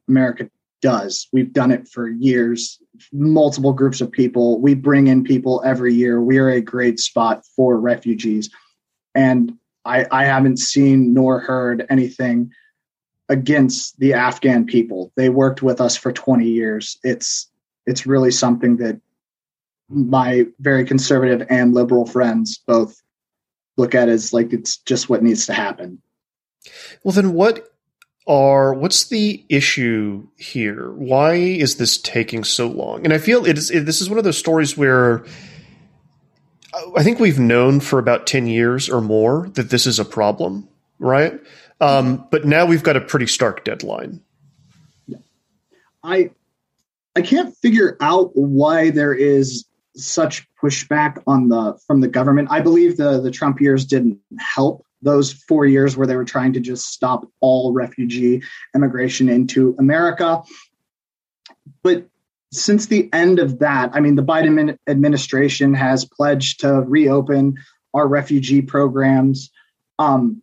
America 0.08 0.48
does. 0.80 1.28
We've 1.32 1.52
done 1.52 1.70
it 1.70 1.88
for 1.88 2.08
years. 2.08 2.80
Multiple 3.12 3.72
groups 3.72 4.00
of 4.00 4.10
people. 4.10 4.60
We 4.60 4.74
bring 4.74 5.06
in 5.06 5.22
people 5.22 5.62
every 5.64 5.94
year. 5.94 6.20
We 6.20 6.38
are 6.38 6.48
a 6.48 6.60
great 6.60 6.98
spot 6.98 7.44
for 7.56 7.78
refugees, 7.78 8.50
and 9.14 9.52
I, 9.84 10.06
I 10.10 10.24
haven't 10.24 10.58
seen 10.58 11.12
nor 11.12 11.40
heard 11.40 11.86
anything 11.90 12.52
against 13.28 13.98
the 13.98 14.14
Afghan 14.14 14.66
people. 14.66 15.12
They 15.16 15.28
worked 15.28 15.62
with 15.62 15.80
us 15.80 15.96
for 15.96 16.12
20 16.12 16.46
years. 16.46 16.98
It's 17.02 17.50
it's 17.86 18.06
really 18.06 18.30
something 18.30 18.76
that 18.76 19.00
my 19.92 20.46
very 20.60 20.84
conservative 20.84 21.46
and 21.50 21.74
liberal 21.74 22.06
friends 22.06 22.58
both 22.66 23.00
look 23.76 23.94
at 23.94 24.08
as 24.08 24.32
like 24.32 24.52
it's 24.52 24.76
just 24.78 25.08
what 25.08 25.22
needs 25.22 25.46
to 25.46 25.52
happen. 25.52 26.00
Well, 27.02 27.12
then 27.12 27.32
what 27.32 27.68
are 28.26 28.72
what's 28.74 29.08
the 29.08 29.44
issue 29.48 30.26
here? 30.36 30.92
Why 30.92 31.34
is 31.34 31.76
this 31.76 31.98
taking 31.98 32.44
so 32.44 32.68
long? 32.68 33.04
And 33.04 33.12
I 33.12 33.18
feel 33.18 33.44
it 33.46 33.58
is 33.58 33.70
it, 33.70 33.86
this 33.86 34.00
is 34.00 34.08
one 34.08 34.18
of 34.18 34.24
those 34.24 34.38
stories 34.38 34.76
where 34.76 35.24
I 36.96 37.02
think 37.02 37.18
we've 37.18 37.38
known 37.38 37.80
for 37.80 37.98
about 37.98 38.26
10 38.26 38.46
years 38.46 38.88
or 38.88 39.00
more 39.00 39.50
that 39.54 39.70
this 39.70 39.86
is 39.86 39.98
a 39.98 40.04
problem, 40.04 40.68
right? 40.98 41.38
Um, 41.80 42.26
but 42.30 42.46
now 42.46 42.64
we've 42.64 42.82
got 42.82 42.96
a 42.96 43.00
pretty 43.00 43.26
stark 43.26 43.64
deadline. 43.64 44.20
I 46.04 46.30
I 47.14 47.22
can't 47.22 47.56
figure 47.58 47.96
out 48.00 48.30
why 48.34 48.90
there 48.90 49.12
is 49.12 49.64
such 49.96 50.46
pushback 50.62 51.22
on 51.26 51.48
the 51.48 51.78
from 51.86 52.00
the 52.00 52.08
government. 52.08 52.48
I 52.50 52.60
believe 52.60 52.96
the 52.96 53.20
the 53.20 53.30
Trump 53.30 53.60
years 53.60 53.84
didn't 53.84 54.18
help 54.38 54.84
those 55.02 55.32
four 55.32 55.66
years 55.66 55.96
where 55.96 56.06
they 56.06 56.16
were 56.16 56.24
trying 56.24 56.52
to 56.52 56.60
just 56.60 56.86
stop 56.86 57.26
all 57.40 57.72
refugee 57.72 58.42
immigration 58.74 59.28
into 59.28 59.74
America. 59.78 60.42
But 61.82 62.06
since 62.52 62.86
the 62.86 63.08
end 63.12 63.38
of 63.38 63.58
that, 63.58 63.90
I 63.94 64.00
mean, 64.00 64.14
the 64.14 64.22
Biden 64.22 64.76
administration 64.86 65.74
has 65.74 66.04
pledged 66.04 66.60
to 66.60 66.82
reopen 66.82 67.56
our 67.94 68.06
refugee 68.06 68.62
programs. 68.62 69.50
Um, 69.98 70.42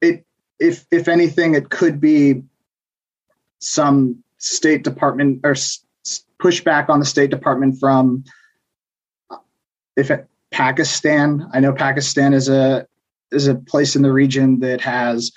it, 0.00 0.24
if 0.58 0.86
if 0.90 1.08
anything, 1.08 1.54
it 1.54 1.70
could 1.70 2.00
be 2.00 2.42
some 3.60 4.22
State 4.38 4.82
Department 4.82 5.40
or 5.44 5.52
s- 5.52 5.84
pushback 6.42 6.88
on 6.88 6.98
the 6.98 7.06
State 7.06 7.30
Department 7.30 7.78
from 7.78 8.24
if 9.96 10.10
it, 10.10 10.26
Pakistan. 10.52 11.48
I 11.52 11.60
know 11.60 11.72
Pakistan 11.72 12.32
is 12.32 12.48
a 12.48 12.86
is 13.32 13.48
a 13.48 13.54
place 13.54 13.96
in 13.96 14.02
the 14.02 14.12
region 14.12 14.60
that 14.60 14.80
has 14.82 15.32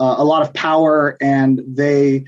uh, 0.00 0.16
a 0.18 0.24
lot 0.24 0.42
of 0.42 0.52
power, 0.54 1.16
and 1.20 1.62
they 1.66 2.24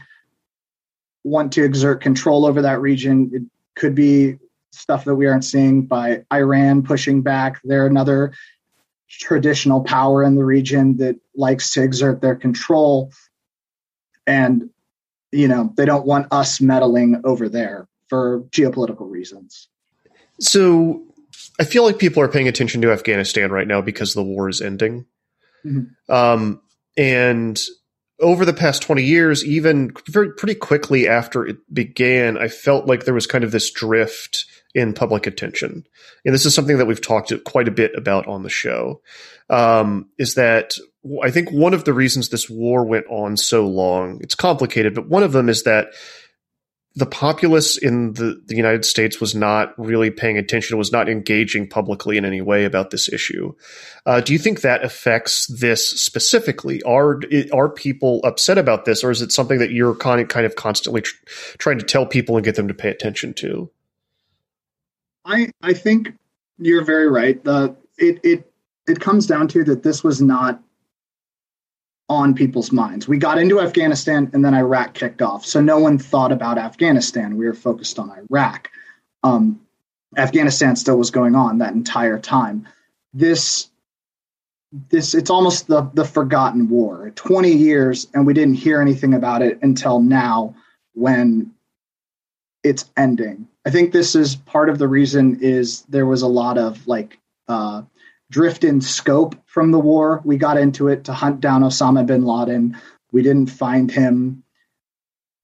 want 1.24 1.52
to 1.52 1.64
exert 1.64 2.00
control 2.00 2.46
over 2.46 2.62
that 2.62 2.80
region. 2.80 3.30
It 3.32 3.42
could 3.74 3.94
be 3.94 4.38
stuff 4.70 5.04
that 5.06 5.16
we 5.16 5.26
aren't 5.26 5.44
seeing 5.44 5.86
by 5.86 6.24
Iran 6.32 6.82
pushing 6.82 7.22
back. 7.22 7.60
They're 7.64 7.86
another 7.86 8.32
traditional 9.08 9.82
power 9.82 10.22
in 10.22 10.34
the 10.34 10.44
region 10.44 10.98
that 10.98 11.16
likes 11.34 11.72
to 11.72 11.82
exert 11.82 12.20
their 12.20 12.36
control, 12.36 13.12
and 14.26 14.70
you 15.32 15.48
know 15.48 15.72
they 15.76 15.86
don't 15.86 16.06
want 16.06 16.28
us 16.30 16.60
meddling 16.60 17.22
over 17.24 17.48
there 17.48 17.88
for 18.08 18.42
geopolitical 18.50 19.10
reasons. 19.10 19.68
So 20.38 21.02
I 21.58 21.64
feel 21.64 21.84
like 21.84 21.98
people 21.98 22.22
are 22.22 22.28
paying 22.28 22.48
attention 22.48 22.82
to 22.82 22.92
Afghanistan 22.92 23.50
right 23.50 23.66
now 23.66 23.80
because 23.80 24.14
the 24.14 24.22
war 24.22 24.48
is 24.48 24.60
ending. 24.60 25.06
Mm-hmm. 25.64 26.12
Um, 26.12 26.60
and 26.96 27.60
over 28.20 28.44
the 28.44 28.52
past 28.52 28.82
20 28.82 29.02
years, 29.02 29.44
even 29.44 29.92
very 30.08 30.32
pretty 30.32 30.54
quickly 30.54 31.08
after 31.08 31.46
it 31.46 31.58
began, 31.72 32.38
I 32.38 32.48
felt 32.48 32.86
like 32.86 33.04
there 33.04 33.14
was 33.14 33.26
kind 33.26 33.44
of 33.44 33.52
this 33.52 33.70
drift 33.70 34.46
in 34.74 34.92
public 34.92 35.26
attention. 35.26 35.86
And 36.24 36.34
this 36.34 36.44
is 36.44 36.54
something 36.54 36.78
that 36.78 36.86
we've 36.86 37.00
talked 37.00 37.32
quite 37.44 37.68
a 37.68 37.72
bit 37.72 37.92
about 37.94 38.26
on 38.26 38.42
the 38.42 38.50
show. 38.50 39.00
Um, 39.48 40.10
is 40.18 40.34
that 40.34 40.76
I 41.22 41.30
think 41.30 41.50
one 41.50 41.72
of 41.72 41.84
the 41.84 41.92
reasons 41.92 42.28
this 42.28 42.50
war 42.50 42.84
went 42.84 43.06
on 43.08 43.36
so 43.36 43.66
long, 43.66 44.20
it's 44.20 44.34
complicated, 44.34 44.94
but 44.94 45.08
one 45.08 45.22
of 45.22 45.32
them 45.32 45.48
is 45.48 45.62
that 45.62 45.88
the 46.96 47.06
populace 47.06 47.76
in 47.76 48.14
the, 48.14 48.42
the 48.46 48.56
United 48.56 48.86
States 48.86 49.20
was 49.20 49.34
not 49.34 49.78
really 49.78 50.10
paying 50.10 50.38
attention, 50.38 50.78
was 50.78 50.92
not 50.92 51.10
engaging 51.10 51.68
publicly 51.68 52.16
in 52.16 52.24
any 52.24 52.40
way 52.40 52.64
about 52.64 52.90
this 52.90 53.12
issue. 53.12 53.54
Uh, 54.06 54.22
do 54.22 54.32
you 54.32 54.38
think 54.38 54.62
that 54.62 54.82
affects 54.82 55.46
this 55.46 55.90
specifically? 55.90 56.82
Are 56.84 57.20
are 57.52 57.68
people 57.68 58.22
upset 58.24 58.56
about 58.56 58.86
this, 58.86 59.04
or 59.04 59.10
is 59.10 59.20
it 59.20 59.30
something 59.30 59.58
that 59.58 59.72
you're 59.72 59.94
kind 59.94 60.22
of, 60.22 60.28
kind 60.28 60.46
of 60.46 60.56
constantly 60.56 61.02
tr- 61.02 61.16
trying 61.58 61.78
to 61.78 61.84
tell 61.84 62.06
people 62.06 62.36
and 62.36 62.44
get 62.44 62.54
them 62.54 62.68
to 62.68 62.74
pay 62.74 62.88
attention 62.88 63.34
to? 63.34 63.70
I 65.26 65.50
I 65.60 65.74
think 65.74 66.14
you're 66.56 66.84
very 66.84 67.10
right. 67.10 67.44
The 67.44 67.76
it 67.98 68.20
it 68.24 68.50
it 68.88 69.00
comes 69.00 69.26
down 69.26 69.48
to 69.48 69.64
that 69.64 69.82
this 69.82 70.02
was 70.02 70.22
not 70.22 70.62
on 72.08 72.34
people's 72.34 72.70
minds. 72.70 73.08
We 73.08 73.18
got 73.18 73.38
into 73.38 73.60
Afghanistan 73.60 74.30
and 74.32 74.44
then 74.44 74.54
Iraq 74.54 74.94
kicked 74.94 75.22
off. 75.22 75.44
So 75.44 75.60
no 75.60 75.78
one 75.78 75.98
thought 75.98 76.32
about 76.32 76.58
Afghanistan. 76.58 77.36
We 77.36 77.46
were 77.46 77.54
focused 77.54 77.98
on 77.98 78.10
Iraq. 78.10 78.70
Um, 79.24 79.60
Afghanistan 80.16 80.76
still 80.76 80.96
was 80.96 81.10
going 81.10 81.34
on 81.34 81.58
that 81.58 81.74
entire 81.74 82.18
time. 82.18 82.68
This 83.12 83.70
this 84.90 85.14
it's 85.14 85.30
almost 85.30 85.66
the 85.66 85.90
the 85.94 86.04
forgotten 86.04 86.68
war. 86.68 87.10
20 87.14 87.50
years 87.50 88.06
and 88.14 88.26
we 88.26 88.34
didn't 88.34 88.54
hear 88.54 88.80
anything 88.80 89.14
about 89.14 89.42
it 89.42 89.58
until 89.62 90.00
now 90.00 90.54
when 90.94 91.52
it's 92.62 92.90
ending. 92.96 93.48
I 93.64 93.70
think 93.70 93.92
this 93.92 94.14
is 94.14 94.36
part 94.36 94.68
of 94.68 94.78
the 94.78 94.88
reason 94.88 95.40
is 95.40 95.82
there 95.82 96.06
was 96.06 96.22
a 96.22 96.28
lot 96.28 96.56
of 96.56 96.86
like 96.86 97.18
uh, 97.48 97.82
drift 98.30 98.64
in 98.64 98.80
scope 98.80 99.36
from 99.46 99.70
the 99.70 99.78
war. 99.78 100.20
We 100.24 100.36
got 100.36 100.58
into 100.58 100.88
it 100.88 101.04
to 101.04 101.12
hunt 101.12 101.40
down 101.40 101.62
Osama 101.62 102.06
bin 102.06 102.24
Laden. 102.24 102.76
We 103.12 103.22
didn't 103.22 103.50
find 103.50 103.90
him. 103.90 104.42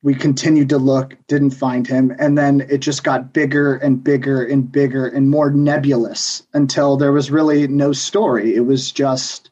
We 0.03 0.15
continued 0.15 0.69
to 0.71 0.79
look, 0.79 1.17
didn't 1.29 1.51
find 1.53 1.87
him. 1.87 2.13
And 2.19 2.37
then 2.37 2.67
it 2.69 2.79
just 2.79 3.05
got 3.05 3.33
bigger 3.33 3.77
and 3.77 4.03
bigger 4.03 4.45
and 4.45 4.71
bigger 4.71 5.07
and 5.07 5.31
more 5.31 5.51
nebulous 5.51 6.43
until 6.55 6.97
there 6.97 7.13
was 7.13 7.31
really 7.31 7.69
no 7.69 7.93
story. 7.93 8.57
It 8.57 8.67
was 8.67 8.91
just 8.91 9.51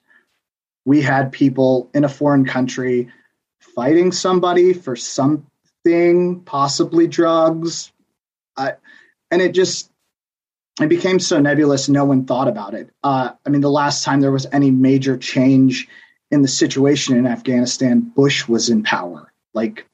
we 0.85 1.01
had 1.03 1.31
people 1.31 1.89
in 1.95 2.05
a 2.05 2.09
foreign 2.09 2.45
country 2.45 3.09
fighting 3.61 4.11
somebody 4.11 4.73
for 4.73 4.97
something, 4.97 6.41
possibly 6.41 7.07
drugs. 7.07 7.93
Uh, 8.57 8.73
and 9.31 9.41
it 9.41 9.53
just 9.53 9.90
it 10.81 10.89
became 10.89 11.19
so 11.19 11.41
nebulous 11.41 11.89
no 11.89 12.05
one 12.05 12.25
thought 12.25 12.49
about 12.49 12.75
it. 12.75 12.91
Uh, 13.03 13.31
i 13.47 13.51
mean 13.51 13.61
the 13.61 13.71
last 13.71 14.05
time 14.05 14.21
there 14.21 14.33
was 14.33 14.47
any 14.53 14.71
major 14.71 15.17
change 15.17 15.89
in 16.31 16.43
the 16.43 16.49
situation 16.49 17.17
in 17.17 17.27
afghanistan 17.27 18.01
bush 18.01 18.47
was 18.49 18.71
in 18.71 18.83
power 18.83 19.33
like 19.53 19.87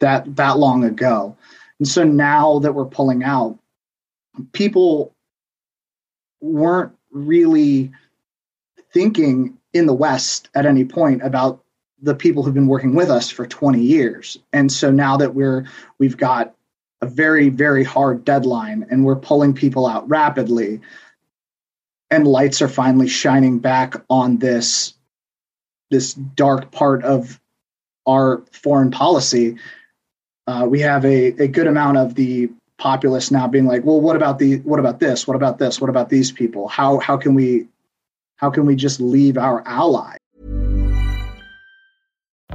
that 0.00 0.36
that 0.36 0.58
long 0.58 0.84
ago. 0.84 1.36
And 1.78 1.86
so 1.88 2.04
now 2.04 2.60
that 2.60 2.72
we're 2.72 2.86
pulling 2.86 3.22
out 3.22 3.58
people 4.52 5.14
weren't 6.40 6.92
really 7.10 7.90
thinking 8.92 9.58
in 9.72 9.86
the 9.86 9.94
west 9.94 10.48
at 10.54 10.66
any 10.66 10.84
point 10.84 11.22
about 11.22 11.62
the 12.00 12.14
people 12.14 12.42
who've 12.42 12.54
been 12.54 12.68
working 12.68 12.94
with 12.94 13.10
us 13.10 13.30
for 13.30 13.46
20 13.46 13.80
years. 13.80 14.38
And 14.52 14.70
so 14.70 14.90
now 14.90 15.16
that 15.16 15.34
we're 15.34 15.66
we've 15.98 16.16
got 16.16 16.54
a 17.00 17.06
very 17.06 17.48
very 17.48 17.84
hard 17.84 18.24
deadline 18.24 18.86
and 18.90 19.04
we're 19.04 19.16
pulling 19.16 19.54
people 19.54 19.86
out 19.86 20.08
rapidly. 20.08 20.80
And 22.10 22.26
lights 22.26 22.62
are 22.62 22.68
finally 22.68 23.08
shining 23.08 23.58
back 23.58 23.94
on 24.08 24.38
this 24.38 24.94
this 25.90 26.14
dark 26.14 26.70
part 26.70 27.04
of 27.04 27.40
our 28.06 28.42
foreign 28.52 28.90
policy. 28.90 29.56
Uh, 30.46 30.66
we 30.68 30.80
have 30.80 31.04
a, 31.04 31.26
a 31.42 31.48
good 31.48 31.66
amount 31.66 31.98
of 31.98 32.14
the 32.14 32.50
populace 32.78 33.30
now 33.30 33.48
being 33.48 33.66
like 33.66 33.84
well 33.84 34.00
what 34.00 34.14
about 34.14 34.38
the 34.38 34.58
what 34.60 34.80
about 34.80 35.00
this? 35.00 35.26
What 35.26 35.36
about 35.36 35.58
this? 35.58 35.80
What 35.80 35.90
about 35.90 36.08
these 36.08 36.32
people? 36.32 36.68
How 36.68 36.98
how 36.98 37.16
can 37.16 37.34
we 37.34 37.68
how 38.36 38.50
can 38.50 38.66
we 38.66 38.76
just 38.76 39.00
leave 39.00 39.36
our 39.36 39.62
ally 39.66 40.16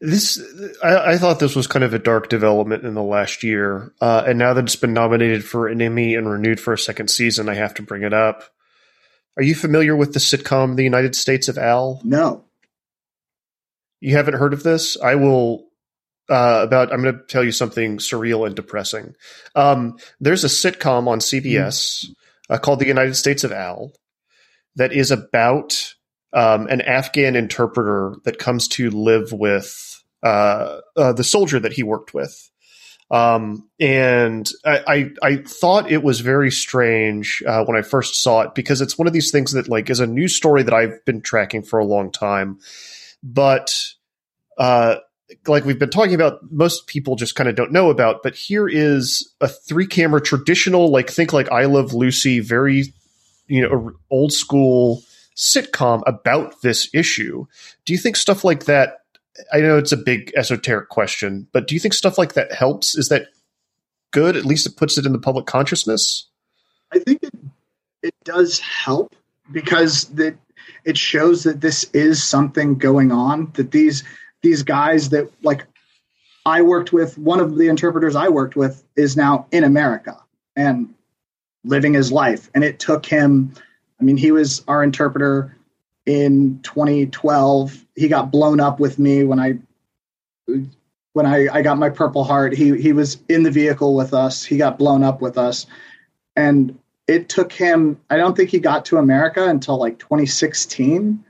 this 0.00 0.40
I, 0.82 1.12
I, 1.12 1.18
thought 1.18 1.40
this 1.40 1.56
was 1.56 1.66
kind 1.66 1.84
of 1.84 1.92
a 1.92 1.98
dark 1.98 2.28
development 2.28 2.84
in 2.84 2.94
the 2.94 3.02
last 3.02 3.42
year, 3.42 3.92
uh, 4.00 4.22
and 4.26 4.38
now 4.38 4.54
that 4.54 4.64
it's 4.64 4.76
been 4.76 4.92
nominated 4.92 5.44
for 5.44 5.66
an 5.66 5.82
Emmy 5.82 6.14
and 6.14 6.30
renewed 6.30 6.60
for 6.60 6.72
a 6.72 6.78
second 6.78 7.08
season, 7.08 7.48
I 7.48 7.54
have 7.54 7.74
to 7.74 7.82
bring 7.82 8.02
it 8.02 8.14
up. 8.14 8.44
Are 9.36 9.42
you 9.42 9.54
familiar 9.54 9.96
with 9.96 10.12
the 10.12 10.20
sitcom 10.20 10.76
"The 10.76 10.84
United 10.84 11.16
States 11.16 11.48
of 11.48 11.58
Al"? 11.58 12.00
No. 12.04 12.44
You 14.00 14.14
haven't 14.14 14.34
heard 14.34 14.52
of 14.52 14.62
this? 14.62 14.96
I 14.96 15.16
will. 15.16 15.66
Uh, 16.30 16.60
about 16.62 16.92
I'm 16.92 17.02
going 17.02 17.16
to 17.16 17.24
tell 17.24 17.42
you 17.42 17.52
something 17.52 17.98
surreal 17.98 18.46
and 18.46 18.54
depressing. 18.54 19.14
Um, 19.56 19.96
there's 20.20 20.44
a 20.44 20.48
sitcom 20.48 21.08
on 21.08 21.20
CBS 21.20 22.04
mm. 22.04 22.14
uh, 22.50 22.58
called 22.58 22.78
"The 22.78 22.86
United 22.86 23.14
States 23.14 23.42
of 23.42 23.52
Al" 23.52 23.92
that 24.76 24.92
is 24.92 25.10
about 25.10 25.94
um, 26.32 26.66
an 26.66 26.80
Afghan 26.80 27.36
interpreter 27.36 28.16
that 28.24 28.38
comes 28.38 28.68
to 28.68 28.90
live 28.90 29.32
with 29.32 30.02
uh, 30.22 30.80
uh, 30.96 31.12
the 31.12 31.24
soldier 31.24 31.58
that 31.60 31.72
he 31.72 31.82
worked 31.82 32.14
with. 32.14 32.50
Um, 33.10 33.68
and 33.80 34.46
I, 34.66 35.10
I, 35.22 35.28
I, 35.28 35.36
thought 35.38 35.90
it 35.90 36.02
was 36.02 36.20
very 36.20 36.50
strange 36.50 37.42
uh, 37.46 37.64
when 37.64 37.74
I 37.74 37.80
first 37.80 38.20
saw 38.20 38.42
it 38.42 38.54
because 38.54 38.82
it's 38.82 38.98
one 38.98 39.06
of 39.06 39.14
these 39.14 39.30
things 39.30 39.52
that 39.52 39.66
like 39.66 39.88
is 39.88 40.00
a 40.00 40.06
news 40.06 40.36
story 40.36 40.62
that 40.62 40.74
I've 40.74 41.02
been 41.06 41.22
tracking 41.22 41.62
for 41.62 41.78
a 41.78 41.86
long 41.86 42.12
time, 42.12 42.58
but 43.22 43.74
uh, 44.58 44.96
like 45.46 45.64
we've 45.64 45.78
been 45.78 45.88
talking 45.88 46.14
about, 46.14 46.40
most 46.50 46.86
people 46.86 47.16
just 47.16 47.34
kind 47.34 47.48
of 47.48 47.56
don't 47.56 47.72
know 47.72 47.88
about. 47.88 48.22
But 48.22 48.34
here 48.34 48.68
is 48.68 49.32
a 49.40 49.48
three 49.48 49.86
camera 49.86 50.20
traditional, 50.20 50.90
like 50.90 51.08
think 51.08 51.32
like 51.32 51.50
I 51.50 51.64
Love 51.64 51.94
Lucy, 51.94 52.40
very 52.40 52.92
you 53.46 53.62
know 53.62 53.92
old 54.10 54.32
school 54.32 55.02
sitcom 55.38 56.02
about 56.06 56.60
this 56.62 56.90
issue. 56.92 57.46
Do 57.84 57.92
you 57.92 57.98
think 57.98 58.16
stuff 58.16 58.44
like 58.44 58.64
that? 58.64 58.98
I 59.52 59.60
know 59.60 59.78
it's 59.78 59.92
a 59.92 59.96
big 59.96 60.32
esoteric 60.36 60.88
question, 60.88 61.46
but 61.52 61.68
do 61.68 61.74
you 61.74 61.80
think 61.80 61.94
stuff 61.94 62.18
like 62.18 62.34
that 62.34 62.52
helps? 62.52 62.96
Is 62.96 63.08
that 63.08 63.28
good? 64.10 64.36
At 64.36 64.44
least 64.44 64.66
it 64.66 64.76
puts 64.76 64.98
it 64.98 65.06
in 65.06 65.12
the 65.12 65.18
public 65.18 65.46
consciousness. 65.46 66.26
I 66.92 66.98
think 66.98 67.22
it 67.22 67.32
it 68.02 68.14
does 68.24 68.58
help 68.58 69.14
because 69.50 70.04
that 70.04 70.36
it 70.84 70.96
shows 70.96 71.44
that 71.44 71.60
this 71.60 71.84
is 71.92 72.22
something 72.22 72.76
going 72.76 73.12
on. 73.12 73.50
That 73.54 73.70
these 73.70 74.04
these 74.42 74.62
guys 74.62 75.10
that 75.10 75.30
like 75.42 75.64
I 76.46 76.62
worked 76.62 76.92
with, 76.92 77.18
one 77.18 77.40
of 77.40 77.56
the 77.56 77.68
interpreters 77.68 78.16
I 78.16 78.28
worked 78.28 78.56
with 78.56 78.82
is 78.96 79.16
now 79.16 79.46
in 79.52 79.64
America 79.64 80.18
and 80.56 80.94
living 81.64 81.94
his 81.94 82.10
life. 82.10 82.50
And 82.54 82.64
it 82.64 82.78
took 82.78 83.04
him, 83.04 83.52
I 84.00 84.04
mean, 84.04 84.16
he 84.16 84.30
was 84.30 84.62
our 84.68 84.82
interpreter 84.82 85.56
in 86.06 86.60
2012. 86.62 87.84
He 87.96 88.08
got 88.08 88.30
blown 88.30 88.60
up 88.60 88.80
with 88.80 88.98
me 88.98 89.24
when 89.24 89.40
I 89.40 89.58
when 91.12 91.26
I, 91.26 91.48
I 91.52 91.62
got 91.62 91.78
my 91.78 91.90
purple 91.90 92.24
heart. 92.24 92.54
He 92.54 92.80
he 92.80 92.92
was 92.92 93.18
in 93.28 93.42
the 93.42 93.50
vehicle 93.50 93.94
with 93.94 94.14
us. 94.14 94.44
He 94.44 94.56
got 94.56 94.78
blown 94.78 95.02
up 95.02 95.20
with 95.20 95.36
us. 95.36 95.66
And 96.36 96.78
it 97.08 97.28
took 97.28 97.50
him, 97.52 98.00
I 98.10 98.16
don't 98.16 98.36
think 98.36 98.50
he 98.50 98.60
got 98.60 98.84
to 98.86 98.98
America 98.98 99.48
until 99.48 99.78
like 99.78 99.98
2016 99.98 101.24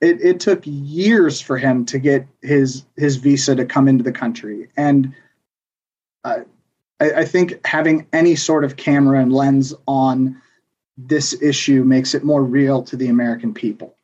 it, 0.00 0.20
it 0.22 0.40
took 0.40 0.62
years 0.64 1.40
for 1.40 1.58
him 1.58 1.84
to 1.86 1.98
get 1.98 2.26
his 2.42 2.84
his 2.96 3.16
visa 3.16 3.54
to 3.54 3.64
come 3.64 3.88
into 3.88 4.02
the 4.02 4.12
country 4.12 4.68
and 4.76 5.14
uh, 6.24 6.40
I, 7.00 7.12
I, 7.12 7.24
think 7.24 7.64
having 7.66 8.06
any 8.12 8.36
sort 8.36 8.64
of 8.64 8.76
camera 8.76 9.20
and 9.20 9.32
lens 9.32 9.74
on 9.86 10.40
this 11.06 11.40
issue 11.42 11.84
makes 11.84 12.14
it 12.14 12.24
more 12.24 12.42
real 12.44 12.82
to 12.82 12.96
the 12.96 13.08
american 13.08 13.54
people. 13.54 13.96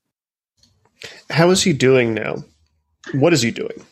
How 1.31 1.51
is 1.51 1.63
he 1.63 1.73
doing 1.73 2.15
now? 2.15 2.45
What 3.13 3.33
is 3.33 3.43
he 3.43 3.51
doing? 3.51 3.85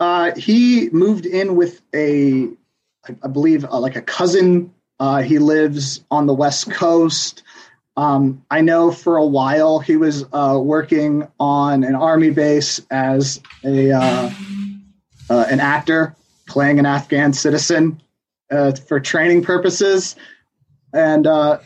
Uh, 0.00 0.32
he 0.36 0.90
moved 0.90 1.26
in 1.26 1.56
with 1.56 1.80
a 1.94 2.48
i, 3.22 3.28
believe 3.28 3.64
uh, 3.64 3.78
like 3.78 3.96
a 3.96 4.02
cousin. 4.02 4.72
Uh, 4.98 5.22
he 5.22 5.38
lives 5.38 6.04
on 6.10 6.26
the 6.26 6.34
west 6.34 6.70
coast. 6.70 7.42
Um, 7.96 8.44
I 8.50 8.62
know 8.62 8.90
for 8.90 9.16
a 9.16 9.26
while 9.26 9.78
he 9.78 9.96
was 9.96 10.24
uh, 10.32 10.58
working 10.62 11.28
on 11.38 11.84
an 11.84 11.94
army 11.94 12.30
base 12.30 12.80
as 12.90 13.40
a 13.64 13.92
uh, 13.92 14.30
uh, 15.28 15.46
an 15.50 15.60
actor 15.60 16.16
playing 16.46 16.78
an 16.78 16.86
Afghan 16.86 17.32
citizen 17.32 18.00
uh, 18.50 18.72
for 18.72 18.98
training 18.98 19.42
purposes, 19.42 20.16
and 20.92 21.26
uh, 21.26 21.58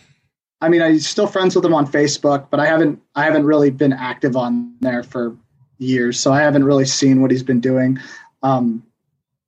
I 0.66 0.68
mean 0.68 0.82
I'm 0.82 0.98
still 0.98 1.28
friends 1.28 1.54
with 1.54 1.64
him 1.64 1.74
on 1.74 1.86
Facebook, 1.86 2.48
but 2.50 2.58
I 2.58 2.66
haven't 2.66 3.00
I 3.14 3.22
haven't 3.24 3.44
really 3.44 3.70
been 3.70 3.92
active 3.92 4.36
on 4.36 4.74
there 4.80 5.04
for 5.04 5.36
years, 5.78 6.18
so 6.18 6.32
I 6.32 6.40
haven't 6.40 6.64
really 6.64 6.86
seen 6.86 7.22
what 7.22 7.30
he's 7.30 7.44
been 7.44 7.60
doing. 7.60 8.00
Um, 8.42 8.84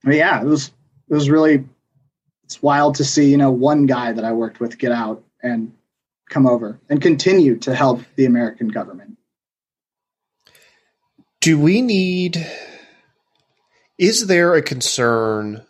yeah, 0.05 0.41
it 0.41 0.47
was 0.47 0.71
it 1.11 1.15
was 1.15 1.29
really 1.29 1.65
it's 2.45 2.63
wild 2.63 2.95
to 2.97 3.05
see 3.05 3.29
you 3.29 3.37
know 3.37 3.51
one 3.51 3.87
guy 3.87 4.13
that 4.13 4.25
I 4.25 4.31
worked 4.31 4.61
with 4.61 4.79
get 4.79 4.93
out 4.93 5.25
and 5.43 5.73
come 6.29 6.47
over 6.47 6.79
and 6.89 7.03
continue 7.03 7.57
to 7.59 7.75
help 7.75 8.01
the 8.15 8.25
American 8.25 8.69
government. 8.69 9.19
Do 11.41 11.59
we 11.59 11.83
need? 11.83 12.47
Is 13.99 14.29
there 14.29 14.55
a 14.55 14.63
concern 14.63 15.67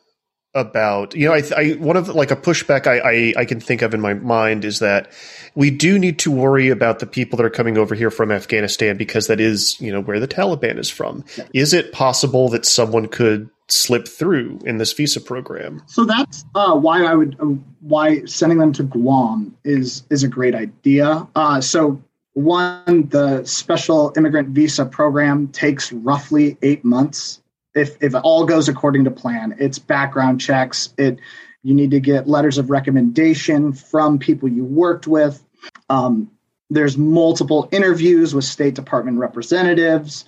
about 0.55 1.15
you 1.15 1.29
know 1.29 1.35
I, 1.35 1.43
I 1.57 1.71
one 1.73 1.97
of 1.97 2.09
like 2.09 2.31
a 2.31 2.37
pushback 2.37 2.87
I, 2.87 2.99
I, 2.99 3.35
I 3.41 3.45
can 3.45 3.61
think 3.61 3.83
of 3.83 3.93
in 3.93 4.01
my 4.01 4.15
mind 4.15 4.65
is 4.65 4.79
that 4.79 5.13
we 5.55 5.71
do 5.71 5.99
need 5.99 6.19
to 6.21 6.31
worry 6.31 6.71
about 6.71 7.01
the 7.01 7.07
people 7.07 7.37
that 7.37 7.45
are 7.45 7.51
coming 7.51 7.77
over 7.77 7.95
here 7.95 8.11
from 8.11 8.33
Afghanistan 8.33 8.97
because 8.97 9.27
that 9.27 9.41
is 9.41 9.79
you 9.81 9.93
know 9.93 10.01
where 10.01 10.19
the 10.19 10.29
Taliban 10.29 10.79
is 10.79 10.89
from. 10.89 11.25
Yeah. 11.37 11.45
Is 11.55 11.75
it 11.75 11.93
possible 11.93 12.49
that 12.49 12.65
someone 12.65 13.09
could 13.09 13.51
slip 13.69 14.09
through 14.09 14.59
in 14.65 14.79
this 14.79 14.93
visa 14.93 15.21
program. 15.21 15.83
So 15.87 16.05
that's 16.05 16.45
uh, 16.55 16.75
why 16.75 17.05
I 17.05 17.15
would 17.15 17.37
uh, 17.41 17.47
why 17.81 18.25
sending 18.25 18.59
them 18.59 18.73
to 18.75 18.83
Guam 18.83 19.57
is 19.65 20.05
is 20.11 20.23
a 20.23 20.29
great 20.29 20.55
idea. 20.55 21.27
Uh, 21.37 21.61
so 21.61 22.03
one, 22.33 23.09
the 23.09 23.45
special 23.45 24.13
immigrant 24.17 24.51
visa 24.51 24.87
program 24.87 25.49
takes 25.49 25.93
roughly 25.93 26.57
eight 26.63 26.85
months. 26.85 27.43
If 27.79 28.03
if 28.03 28.15
all 28.15 28.45
goes 28.45 28.69
according 28.69 29.05
to 29.05 29.11
plan, 29.11 29.57
it's 29.59 29.79
background 29.79 30.41
checks. 30.41 30.93
It 30.99 31.19
you 31.63 31.75
need 31.75 31.91
to 31.91 32.01
get 32.01 32.29
letters 32.29 32.59
of 32.59 32.71
recommendation 32.71 33.73
from 33.73 34.19
people 34.19 34.49
you 34.49 34.65
worked 34.65 35.07
with. 35.07 35.43
Um, 35.89 36.31
there's 36.71 36.97
multiple 36.97 37.69
interviews 37.73 38.35
with 38.35 38.45
State 38.45 38.75
Department 38.75 39.19
representatives. 39.19 40.25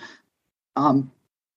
Um, 0.76 1.12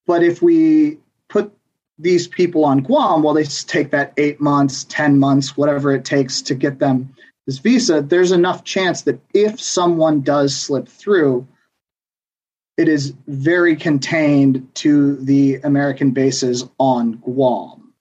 but 0.06 0.24
if 0.24 0.42
we 0.42 1.00
put 1.30 1.54
these 1.98 2.28
people 2.28 2.66
on 2.66 2.80
Guam, 2.80 3.24
well, 3.24 3.34
they 3.34 3.44
take 3.44 3.92
that 3.92 4.14
eight 4.18 4.42
months, 4.42 4.84
10 4.86 5.20
months, 5.20 5.56
whatever 5.56 5.94
it 5.94 6.06
takes 6.06 6.42
to 6.44 6.56
get 6.56 6.80
them 6.80 7.16
this 7.46 7.60
visa, 7.60 8.02
there's 8.02 8.32
enough 8.32 8.64
chance 8.64 9.02
that 9.04 9.20
if 9.34 9.60
someone 9.60 10.22
does 10.22 10.56
slip 10.56 10.88
through, 10.88 11.48
it 12.78 12.88
is 12.88 13.14
very 13.28 13.76
contained 13.76 14.68
to 14.76 15.16
the 15.18 15.56
American 15.64 16.12
bases 16.12 16.66
on 16.80 17.14
Guam. 17.18 17.94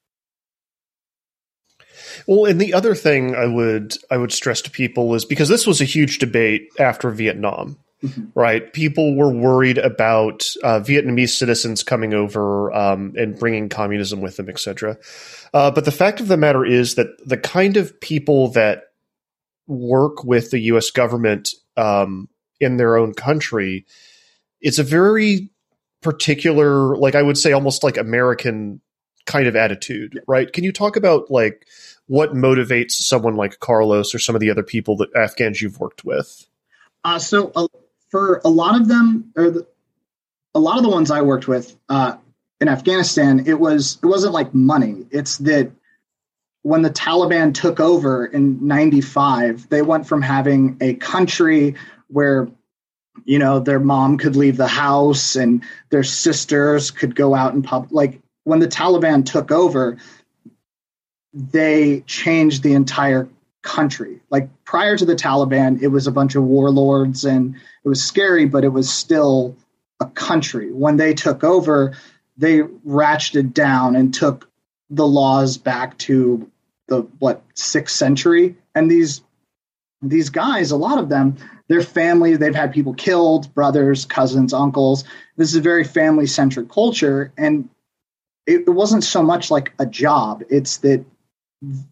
Well, 2.26 2.44
and 2.44 2.61
the 2.61 2.74
other 2.74 2.94
thing 2.94 3.35
I 3.35 3.46
would 3.46 3.96
I 4.11 4.16
would 4.16 4.32
stress 4.32 4.61
to 4.62 4.70
people 4.70 5.14
is 5.14 5.24
because 5.24 5.48
this 5.48 5.66
was 5.66 5.80
a 5.80 5.85
huge 5.85 6.18
debate 6.18 6.68
after 6.78 7.11
Vietnam, 7.11 7.78
Mm-hmm. 8.02 8.24
Right. 8.35 8.72
People 8.72 9.14
were 9.14 9.32
worried 9.32 9.78
about 9.78 10.50
uh, 10.64 10.80
Vietnamese 10.80 11.30
citizens 11.30 11.85
coming 11.85 12.14
over 12.14 12.72
um, 12.72 13.12
and 13.16 13.38
bringing 13.38 13.68
communism 13.68 14.20
with 14.20 14.37
them, 14.37 14.48
etc. 14.48 14.98
Uh, 15.54 15.70
but 15.70 15.85
the 15.85 15.92
fact 15.92 16.18
of 16.18 16.26
the 16.26 16.37
matter 16.37 16.64
is 16.64 16.96
that 16.96 17.06
the 17.24 17.37
kind 17.37 17.76
of 17.76 18.00
people 18.00 18.48
that 18.48 18.87
work 19.68 20.24
with 20.24 20.50
the 20.50 20.58
U.S. 20.61 20.90
government 20.90 21.50
um, 21.76 22.28
in 22.58 22.76
their 22.76 22.96
own 22.96 23.14
country, 23.14 23.87
it's 24.62 24.79
a 24.79 24.85
very 24.85 25.51
particular, 26.01 26.96
like 26.96 27.14
I 27.14 27.22
would 27.22 27.37
say, 27.37 27.53
almost 27.53 27.83
like 27.83 27.96
American 27.96 28.81
kind 29.27 29.46
of 29.46 29.57
attitude, 29.57 30.20
right? 30.27 30.53
Can 30.53 30.64
you 30.64 30.72
talk 30.72 30.96
about 30.96 31.31
like 31.31 31.66
what 32.07 32.35
motivates 32.35 32.92
someone 32.92 33.37
like 33.37 33.61
Carlos 33.61 34.14
or 34.14 34.18
some 34.18 34.35
of 34.35 34.40
the 34.40 34.51
other 34.51 34.62
people 34.62 34.96
that 34.96 35.14
Afghans 35.14 35.61
you've 35.61 35.79
worked 35.79 36.05
with? 36.05 36.46
Uh, 37.05 37.18
so 37.18 37.53
uh, 37.55 37.66
for 38.11 38.40
a 38.44 38.48
lot 38.48 38.81
of 38.81 38.88
them, 38.88 39.33
or 39.37 39.51
the, 39.51 39.66
a 40.55 40.61
lot 40.61 40.77
of 40.77 40.83
the 40.83 40.88
ones 40.88 41.11
I 41.11 41.22
worked 41.22 41.48
with 41.48 41.77
uh, 41.88 42.16
in 42.61 42.68
Afghanistan, 42.68 43.44
it 43.46 43.59
was 43.59 43.98
it 44.03 44.07
wasn't 44.07 44.35
like 44.35 44.55
money. 44.55 45.07
It's 45.11 45.38
that 45.38 45.72
when 46.62 46.83
the 46.83 46.90
Taliban 46.90 47.55
took 47.55 47.81
over 47.81 48.27
in 48.27 48.64
'95, 48.66 49.68
they 49.68 49.83
went 49.83 50.07
from 50.07 50.22
having 50.22 50.77
a 50.81 50.94
country 50.94 51.75
where 52.09 52.48
you 53.25 53.38
know 53.38 53.59
their 53.59 53.81
mom 53.81 54.18
could 54.18 54.37
leave 54.37 54.57
the 54.57 54.66
house 54.66 55.37
and 55.37 55.62
their 55.90 56.03
sisters 56.03 56.90
could 56.90 57.14
go 57.14 57.35
out 57.35 57.55
and 57.55 57.64
pub 57.64 57.88
like 57.90 58.20
when 58.44 58.59
the 58.59 58.68
Taliban 58.68 59.25
took 59.25 59.51
over 59.51 59.98
they 61.33 62.01
changed 62.07 62.62
the 62.62 62.75
entire 62.75 63.29
country. 63.62 64.20
Like 64.31 64.48
prior 64.64 64.96
to 64.96 65.05
the 65.05 65.14
Taliban, 65.14 65.81
it 65.81 65.88
was 65.88 66.07
a 66.07 66.12
bunch 66.12 66.35
of 66.35 66.44
warlords 66.44 67.25
and 67.25 67.55
it 67.85 67.88
was 67.88 68.03
scary, 68.03 68.44
but 68.44 68.64
it 68.64 68.68
was 68.68 68.92
still 68.92 69.57
a 70.01 70.07
country. 70.07 70.72
When 70.72 70.96
they 70.96 71.14
took 71.14 71.44
over, 71.44 71.96
they 72.37 72.59
ratcheted 72.59 73.55
down 73.55 73.96
and 73.96 74.12
took 74.12 74.51
the 74.90 75.07
laws 75.07 75.57
back 75.57 75.96
to 75.98 76.51
the 76.88 77.03
what 77.18 77.42
sixth 77.55 77.96
century. 77.96 78.57
And 78.75 78.90
these 78.90 79.22
these 80.03 80.31
guys, 80.31 80.72
a 80.72 80.77
lot 80.77 80.98
of 80.98 81.09
them, 81.09 81.37
their 81.72 81.82
family, 81.82 82.37
they've 82.37 82.54
had 82.54 82.70
people 82.70 82.92
killed, 82.92 83.52
brothers, 83.54 84.04
cousins, 84.04 84.52
uncles. 84.52 85.04
This 85.38 85.48
is 85.48 85.56
a 85.56 85.62
very 85.62 85.85
family 85.85 86.26
centric 86.26 86.68
culture. 86.68 87.32
And 87.38 87.70
it, 88.46 88.64
it 88.66 88.70
wasn't 88.70 89.04
so 89.04 89.22
much 89.22 89.50
like 89.50 89.72
a 89.78 89.87
job. 89.87 90.42
It's 90.50 90.76
that 90.78 91.02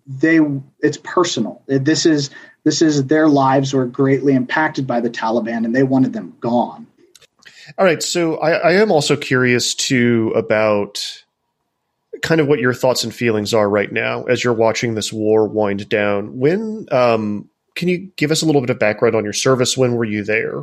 they 0.06 0.40
it's 0.80 0.98
personal. 0.98 1.62
This 1.66 2.04
is 2.04 2.28
this 2.64 2.82
is 2.82 3.06
their 3.06 3.26
lives 3.28 3.72
were 3.72 3.86
greatly 3.86 4.34
impacted 4.34 4.86
by 4.86 5.00
the 5.00 5.08
Taliban, 5.08 5.64
and 5.64 5.74
they 5.74 5.84
wanted 5.84 6.12
them 6.12 6.36
gone. 6.40 6.86
All 7.78 7.84
right, 7.86 8.02
so 8.02 8.36
I, 8.36 8.50
I 8.50 8.72
am 8.72 8.90
also 8.92 9.16
curious 9.16 9.74
too 9.74 10.32
about 10.36 11.24
kind 12.20 12.40
of 12.40 12.48
what 12.48 12.58
your 12.58 12.74
thoughts 12.74 13.04
and 13.04 13.14
feelings 13.14 13.54
are 13.54 13.70
right 13.70 13.90
now 13.90 14.24
as 14.24 14.44
you're 14.44 14.52
watching 14.52 14.94
this 14.94 15.10
war 15.10 15.46
wind 15.46 15.88
down. 15.88 16.38
When 16.38 16.86
um, 16.90 17.49
can 17.80 17.88
you 17.88 18.12
give 18.16 18.30
us 18.30 18.42
a 18.42 18.46
little 18.46 18.60
bit 18.60 18.68
of 18.68 18.78
background 18.78 19.16
on 19.16 19.24
your 19.24 19.32
service? 19.32 19.74
When 19.74 19.94
were 19.94 20.04
you 20.04 20.22
there? 20.22 20.58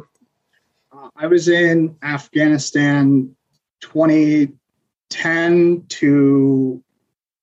Uh, 0.91 1.10
I 1.15 1.25
was 1.25 1.47
in 1.47 1.95
Afghanistan 2.03 3.36
2010 3.80 5.86
to 5.88 6.84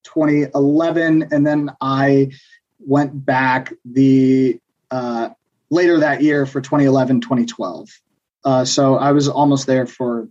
2011, 0.04 1.28
and 1.32 1.44
then 1.44 1.72
I 1.80 2.30
went 2.78 3.26
back 3.26 3.72
the 3.84 4.60
uh, 4.92 5.30
later 5.70 5.98
that 5.98 6.22
year 6.22 6.46
for 6.46 6.60
2011, 6.60 7.22
2012. 7.22 7.88
Uh, 8.44 8.64
so 8.64 8.94
I 8.94 9.10
was 9.10 9.28
almost 9.28 9.66
there 9.66 9.86
for 9.86 10.28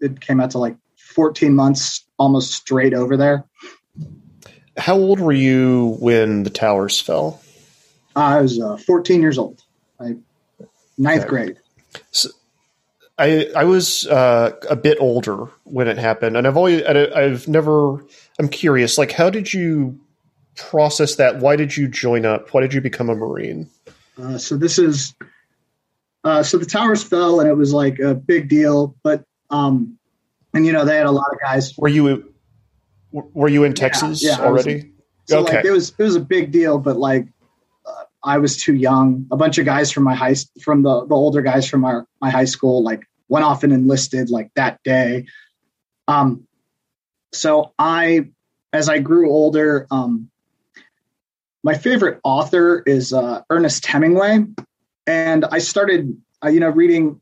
it 0.00 0.20
came 0.20 0.38
out 0.38 0.52
to 0.52 0.58
like 0.58 0.76
14 0.96 1.56
months, 1.56 2.06
almost 2.20 2.52
straight 2.52 2.94
over 2.94 3.16
there. 3.16 3.46
How 4.76 4.94
old 4.94 5.18
were 5.18 5.32
you 5.32 5.96
when 5.98 6.44
the 6.44 6.50
towers 6.50 7.00
fell? 7.00 7.41
I 8.14 8.40
was 8.40 8.60
uh, 8.60 8.76
14 8.76 9.20
years 9.22 9.38
old, 9.38 9.62
I, 9.98 10.16
ninth 10.98 11.22
okay. 11.22 11.28
grade. 11.28 11.58
So, 12.10 12.30
I 13.18 13.48
I 13.54 13.64
was 13.64 14.06
uh, 14.06 14.52
a 14.68 14.76
bit 14.76 14.98
older 15.00 15.46
when 15.64 15.86
it 15.88 15.98
happened, 15.98 16.36
and 16.36 16.46
I've 16.46 16.56
always 16.56 16.82
I've 16.82 17.46
never. 17.46 18.04
I'm 18.38 18.48
curious, 18.48 18.96
like, 18.98 19.12
how 19.12 19.30
did 19.30 19.52
you 19.52 20.00
process 20.56 21.16
that? 21.16 21.38
Why 21.38 21.56
did 21.56 21.76
you 21.76 21.88
join 21.88 22.24
up? 22.24 22.52
Why 22.52 22.62
did 22.62 22.72
you 22.74 22.80
become 22.80 23.10
a 23.10 23.14
Marine? 23.14 23.68
Uh, 24.20 24.38
so 24.38 24.56
this 24.56 24.78
is 24.78 25.14
uh, 26.24 26.42
so 26.42 26.58
the 26.58 26.66
towers 26.66 27.02
fell, 27.02 27.40
and 27.40 27.48
it 27.48 27.54
was 27.54 27.72
like 27.72 27.98
a 27.98 28.14
big 28.14 28.48
deal. 28.48 28.94
But 29.02 29.24
um, 29.50 29.98
and 30.54 30.64
you 30.66 30.72
know 30.72 30.84
they 30.84 30.96
had 30.96 31.06
a 31.06 31.12
lot 31.12 31.26
of 31.32 31.38
guys. 31.40 31.76
Were 31.76 31.88
you 31.88 32.32
were 33.10 33.48
you 33.48 33.64
in 33.64 33.74
Texas 33.74 34.22
yeah, 34.22 34.38
yeah, 34.38 34.44
already? 34.44 34.74
Was, 34.74 34.84
so 35.26 35.40
okay. 35.40 35.56
like 35.56 35.64
it 35.64 35.70
was 35.70 35.90
it 35.90 36.02
was 36.02 36.16
a 36.16 36.20
big 36.20 36.50
deal, 36.50 36.78
but 36.78 36.96
like 36.96 37.26
I 38.24 38.38
was 38.38 38.56
too 38.56 38.74
young. 38.74 39.26
A 39.30 39.36
bunch 39.36 39.58
of 39.58 39.64
guys 39.64 39.90
from 39.90 40.04
my 40.04 40.14
high 40.14 40.36
from 40.62 40.82
the 40.82 41.06
the 41.06 41.14
older 41.14 41.42
guys 41.42 41.68
from 41.68 41.84
our 41.84 42.06
my 42.20 42.30
high 42.30 42.44
school 42.44 42.82
like 42.82 43.04
went 43.28 43.44
off 43.44 43.64
and 43.64 43.72
enlisted 43.72 44.30
like 44.30 44.50
that 44.54 44.78
day. 44.84 45.26
Um, 46.06 46.46
so 47.32 47.72
I, 47.78 48.28
as 48.72 48.88
I 48.88 48.98
grew 48.98 49.30
older, 49.30 49.86
um, 49.90 50.30
my 51.62 51.74
favorite 51.74 52.20
author 52.24 52.82
is 52.84 53.12
uh, 53.12 53.40
Ernest 53.48 53.86
Hemingway, 53.86 54.44
and 55.06 55.44
I 55.46 55.58
started, 55.58 56.14
uh, 56.44 56.48
you 56.48 56.60
know, 56.60 56.68
reading 56.68 57.20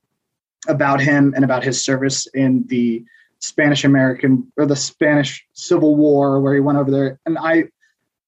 about 0.67 1.01
him 1.01 1.33
and 1.37 1.45
about 1.45 1.63
his 1.63 1.85
service 1.85 2.27
in 2.35 2.65
the 2.67 3.05
Spanish 3.39 3.85
American 3.85 4.51
or 4.57 4.67
the 4.67 4.77
Spanish 4.77 5.47
Civil 5.53 5.95
War, 5.95 6.41
where 6.41 6.55
he 6.55 6.61
went 6.61 6.79
over 6.79 6.91
there, 6.91 7.21
and 7.25 7.39
I 7.39 7.65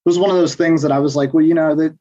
was 0.05 0.17
one 0.17 0.29
of 0.29 0.37
those 0.37 0.55
things 0.55 0.83
that 0.83 0.91
I 0.91 0.99
was 0.99 1.15
like, 1.15 1.33
well, 1.33 1.45
you 1.45 1.53
know, 1.53 1.75
that 1.75 1.97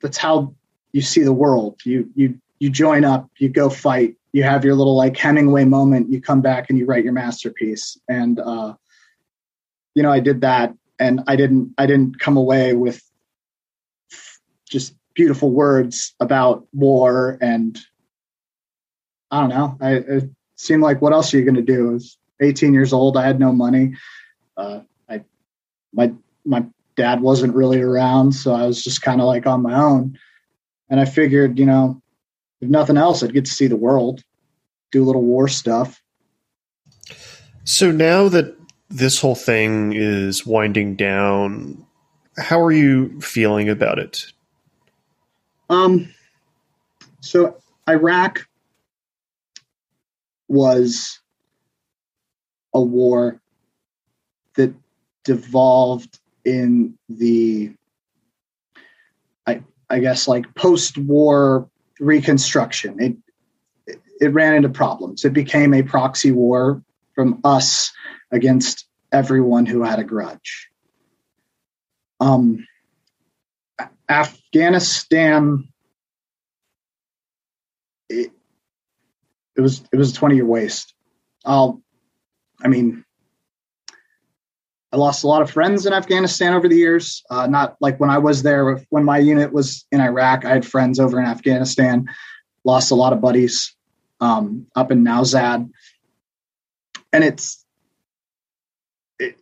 that's 0.00 0.18
how 0.18 0.54
you 0.92 1.02
see 1.02 1.22
the 1.22 1.32
world. 1.32 1.80
You 1.84 2.10
you 2.14 2.40
you 2.58 2.70
join 2.70 3.04
up, 3.04 3.30
you 3.38 3.48
go 3.48 3.70
fight, 3.70 4.16
you 4.32 4.42
have 4.42 4.64
your 4.64 4.74
little 4.74 4.96
like 4.96 5.16
Hemingway 5.16 5.64
moment, 5.64 6.10
you 6.10 6.20
come 6.20 6.40
back 6.40 6.68
and 6.68 6.78
you 6.78 6.86
write 6.86 7.04
your 7.04 7.12
masterpiece, 7.12 7.98
and 8.08 8.38
uh, 8.38 8.74
you 9.94 10.02
know, 10.02 10.12
I 10.12 10.20
did 10.20 10.42
that, 10.42 10.74
and 10.98 11.20
I 11.26 11.36
didn't 11.36 11.74
I 11.78 11.86
didn't 11.86 12.20
come 12.20 12.36
away 12.36 12.74
with 12.74 13.02
just 14.68 14.94
beautiful 15.14 15.50
words 15.50 16.14
about 16.20 16.66
war 16.72 17.36
and 17.40 17.78
I 19.30 19.40
don't 19.40 19.50
know. 19.50 19.76
I 19.80 19.92
it 19.94 20.30
seemed 20.56 20.82
like 20.82 21.02
what 21.02 21.12
else 21.12 21.32
are 21.32 21.38
you 21.38 21.44
going 21.44 21.56
to 21.56 21.62
do? 21.62 21.90
I 21.90 21.92
was 21.92 22.18
18 22.40 22.72
years 22.72 22.92
old. 22.92 23.16
I 23.16 23.26
had 23.26 23.40
no 23.40 23.52
money. 23.52 23.94
Uh, 24.56 24.80
I 25.08 25.24
my 25.92 26.12
my 26.44 26.64
dad 27.00 27.22
wasn't 27.22 27.54
really 27.54 27.80
around, 27.80 28.32
so 28.32 28.52
I 28.52 28.66
was 28.66 28.84
just 28.84 29.00
kind 29.00 29.22
of 29.22 29.26
like 29.26 29.46
on 29.46 29.62
my 29.62 29.74
own. 29.74 30.18
And 30.90 31.00
I 31.00 31.06
figured, 31.06 31.58
you 31.58 31.64
know, 31.64 32.02
if 32.60 32.68
nothing 32.68 32.98
else, 32.98 33.22
I'd 33.22 33.32
get 33.32 33.46
to 33.46 33.50
see 33.50 33.68
the 33.68 33.76
world, 33.76 34.22
do 34.92 35.02
a 35.02 35.06
little 35.06 35.22
war 35.22 35.48
stuff. 35.48 36.02
So 37.64 37.90
now 37.90 38.28
that 38.28 38.54
this 38.90 39.18
whole 39.18 39.34
thing 39.34 39.94
is 39.94 40.44
winding 40.44 40.96
down, 40.96 41.86
how 42.36 42.60
are 42.60 42.72
you 42.72 43.18
feeling 43.22 43.70
about 43.70 43.98
it? 43.98 44.26
Um, 45.70 46.12
so 47.20 47.56
Iraq 47.88 48.46
was 50.48 51.18
a 52.74 52.80
war 52.82 53.40
that 54.56 54.74
devolved 55.24 56.18
in 56.44 56.98
the 57.08 57.72
I 59.46 59.62
I 59.88 59.98
guess 60.00 60.28
like 60.28 60.54
post-war 60.54 61.68
reconstruction. 61.98 63.00
It, 63.00 63.16
it 64.20 64.32
ran 64.32 64.54
into 64.54 64.68
problems. 64.68 65.24
It 65.24 65.32
became 65.32 65.74
a 65.74 65.82
proxy 65.82 66.30
war 66.30 66.82
from 67.14 67.40
us 67.44 67.92
against 68.30 68.86
everyone 69.12 69.66
who 69.66 69.82
had 69.82 69.98
a 69.98 70.04
grudge. 70.04 70.68
Um, 72.20 72.66
Afghanistan, 74.08 75.68
it, 78.08 78.30
it 79.56 79.60
was 79.60 79.82
it 79.92 79.96
was 79.96 80.12
a 80.12 80.14
twenty 80.14 80.36
year 80.36 80.46
waste. 80.46 80.94
I'll, 81.44 81.80
I 82.62 82.68
mean, 82.68 83.04
I 84.92 84.96
lost 84.96 85.22
a 85.22 85.28
lot 85.28 85.42
of 85.42 85.50
friends 85.50 85.86
in 85.86 85.92
Afghanistan 85.92 86.52
over 86.52 86.68
the 86.68 86.76
years. 86.76 87.22
Uh, 87.30 87.46
not 87.46 87.76
like 87.80 88.00
when 88.00 88.10
I 88.10 88.18
was 88.18 88.42
there, 88.42 88.84
when 88.90 89.04
my 89.04 89.18
unit 89.18 89.52
was 89.52 89.86
in 89.92 90.00
Iraq, 90.00 90.44
I 90.44 90.50
had 90.50 90.66
friends 90.66 90.98
over 90.98 91.18
in 91.20 91.26
Afghanistan. 91.26 92.08
Lost 92.64 92.90
a 92.90 92.96
lot 92.96 93.12
of 93.12 93.20
buddies 93.20 93.74
um, 94.20 94.66
up 94.74 94.90
in 94.90 95.04
Nowzad, 95.04 95.70
and 97.12 97.24
it's 97.24 97.64
it, 99.18 99.38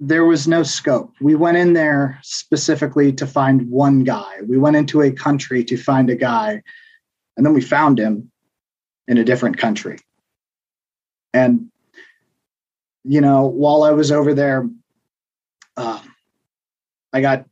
there 0.00 0.24
was 0.24 0.48
no 0.48 0.62
scope. 0.62 1.14
We 1.20 1.36
went 1.36 1.56
in 1.56 1.72
there 1.72 2.18
specifically 2.22 3.12
to 3.14 3.26
find 3.26 3.70
one 3.70 4.04
guy. 4.04 4.40
We 4.46 4.58
went 4.58 4.76
into 4.76 5.00
a 5.00 5.12
country 5.12 5.64
to 5.64 5.76
find 5.76 6.10
a 6.10 6.16
guy, 6.16 6.62
and 7.36 7.46
then 7.46 7.54
we 7.54 7.62
found 7.62 7.98
him 7.98 8.30
in 9.06 9.16
a 9.16 9.24
different 9.24 9.58
country. 9.58 9.98
And 11.32 11.70
you 13.06 13.20
know, 13.20 13.46
while 13.46 13.82
I 13.82 13.92
was 13.92 14.10
over 14.10 14.34
there, 14.34 14.68
uh, 15.76 16.00
I 17.12 17.20
got 17.20 17.46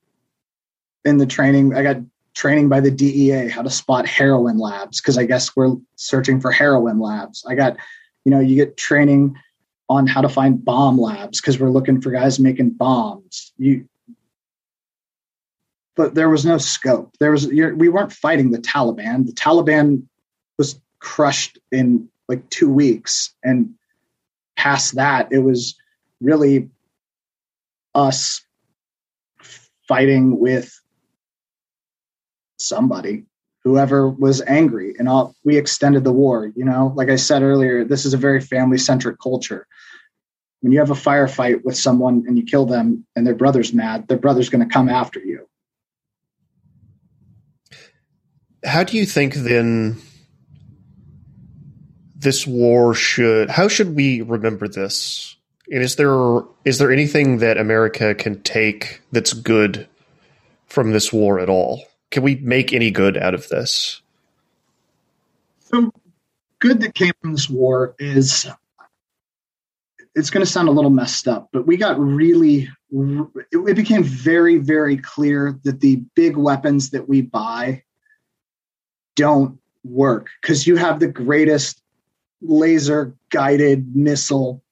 in 1.04 1.18
the 1.18 1.26
training. 1.26 1.74
I 1.74 1.82
got 1.82 1.98
training 2.34 2.68
by 2.68 2.80
the 2.80 2.90
DEA 2.90 3.48
how 3.48 3.62
to 3.62 3.70
spot 3.70 4.06
heroin 4.06 4.58
labs 4.58 5.00
because 5.00 5.16
I 5.16 5.24
guess 5.24 5.54
we're 5.54 5.76
searching 5.96 6.40
for 6.40 6.50
heroin 6.50 6.98
labs. 6.98 7.44
I 7.48 7.54
got, 7.54 7.76
you 8.24 8.30
know, 8.30 8.40
you 8.40 8.56
get 8.56 8.76
training 8.76 9.36
on 9.88 10.06
how 10.06 10.20
to 10.20 10.28
find 10.28 10.64
bomb 10.64 10.98
labs 10.98 11.40
because 11.40 11.60
we're 11.60 11.70
looking 11.70 12.00
for 12.00 12.10
guys 12.10 12.40
making 12.40 12.70
bombs. 12.70 13.52
You, 13.56 13.88
but 15.94 16.14
there 16.14 16.28
was 16.28 16.44
no 16.44 16.58
scope. 16.58 17.16
There 17.20 17.30
was 17.30 17.46
we 17.46 17.88
weren't 17.88 18.12
fighting 18.12 18.50
the 18.50 18.58
Taliban. 18.58 19.26
The 19.26 19.32
Taliban 19.32 20.02
was 20.58 20.80
crushed 20.98 21.58
in 21.70 22.08
like 22.28 22.48
two 22.50 22.70
weeks, 22.72 23.32
and 23.44 23.74
past 24.56 24.96
that, 24.96 25.28
it 25.30 25.38
was 25.38 25.76
really 26.20 26.68
us 27.94 28.44
fighting 29.86 30.38
with 30.38 30.80
somebody 32.58 33.24
whoever 33.62 34.08
was 34.08 34.42
angry 34.42 34.94
and 34.98 35.08
all, 35.08 35.34
we 35.44 35.56
extended 35.56 36.04
the 36.04 36.12
war 36.12 36.52
you 36.54 36.64
know? 36.64 36.92
Like 36.96 37.10
i 37.10 37.16
said 37.16 37.42
earlier 37.42 37.84
this 37.84 38.04
is 38.04 38.14
a 38.14 38.18
very 38.18 38.40
family 38.40 38.78
centric 38.78 39.18
culture. 39.20 39.66
When 40.60 40.72
you 40.72 40.78
have 40.78 40.90
a 40.90 40.94
firefight 40.94 41.62
with 41.64 41.76
someone 41.76 42.24
and 42.26 42.38
you 42.38 42.44
kill 42.44 42.64
them 42.64 43.06
and 43.16 43.26
their 43.26 43.34
brother's 43.34 43.72
mad 43.72 44.08
their 44.08 44.18
brother's 44.18 44.48
going 44.48 44.66
to 44.66 44.72
come 44.72 44.88
after 44.88 45.20
you. 45.20 45.48
How 48.64 48.82
do 48.82 48.96
you 48.96 49.04
think 49.04 49.34
then 49.34 49.98
this 52.24 52.46
war 52.46 52.94
should 52.94 53.50
how 53.50 53.68
should 53.68 53.94
we 53.94 54.22
remember 54.22 54.66
this? 54.66 55.36
And 55.70 55.82
is 55.82 55.96
there 55.96 56.40
is 56.64 56.78
there 56.78 56.90
anything 56.90 57.38
that 57.38 57.58
america 57.58 58.14
can 58.14 58.42
take 58.42 59.00
that's 59.12 59.32
good 59.32 59.86
from 60.66 60.90
this 60.90 61.12
war 61.12 61.38
at 61.38 61.48
all? 61.48 61.84
Can 62.10 62.24
we 62.24 62.36
make 62.36 62.72
any 62.72 62.90
good 62.90 63.16
out 63.16 63.34
of 63.34 63.48
this? 63.48 64.00
The 65.70 65.90
good 66.58 66.80
that 66.80 66.94
came 66.94 67.12
from 67.20 67.32
this 67.32 67.48
war 67.48 67.94
is 67.98 68.46
it's 70.14 70.30
going 70.30 70.44
to 70.44 70.50
sound 70.50 70.68
a 70.68 70.72
little 70.72 70.90
messed 70.90 71.28
up 71.28 71.48
but 71.52 71.66
we 71.66 71.76
got 71.76 71.98
really 71.98 72.68
it 72.90 73.76
became 73.76 74.02
very 74.02 74.56
very 74.56 74.96
clear 74.96 75.58
that 75.64 75.80
the 75.80 75.96
big 76.14 76.36
weapons 76.36 76.90
that 76.90 77.08
we 77.08 77.20
buy 77.20 77.82
don't 79.16 79.58
work 79.84 80.30
because 80.40 80.66
you 80.66 80.76
have 80.76 81.00
the 81.00 81.08
greatest 81.08 81.83
laser 82.44 83.14
guided 83.30 83.96
missile. 83.96 84.62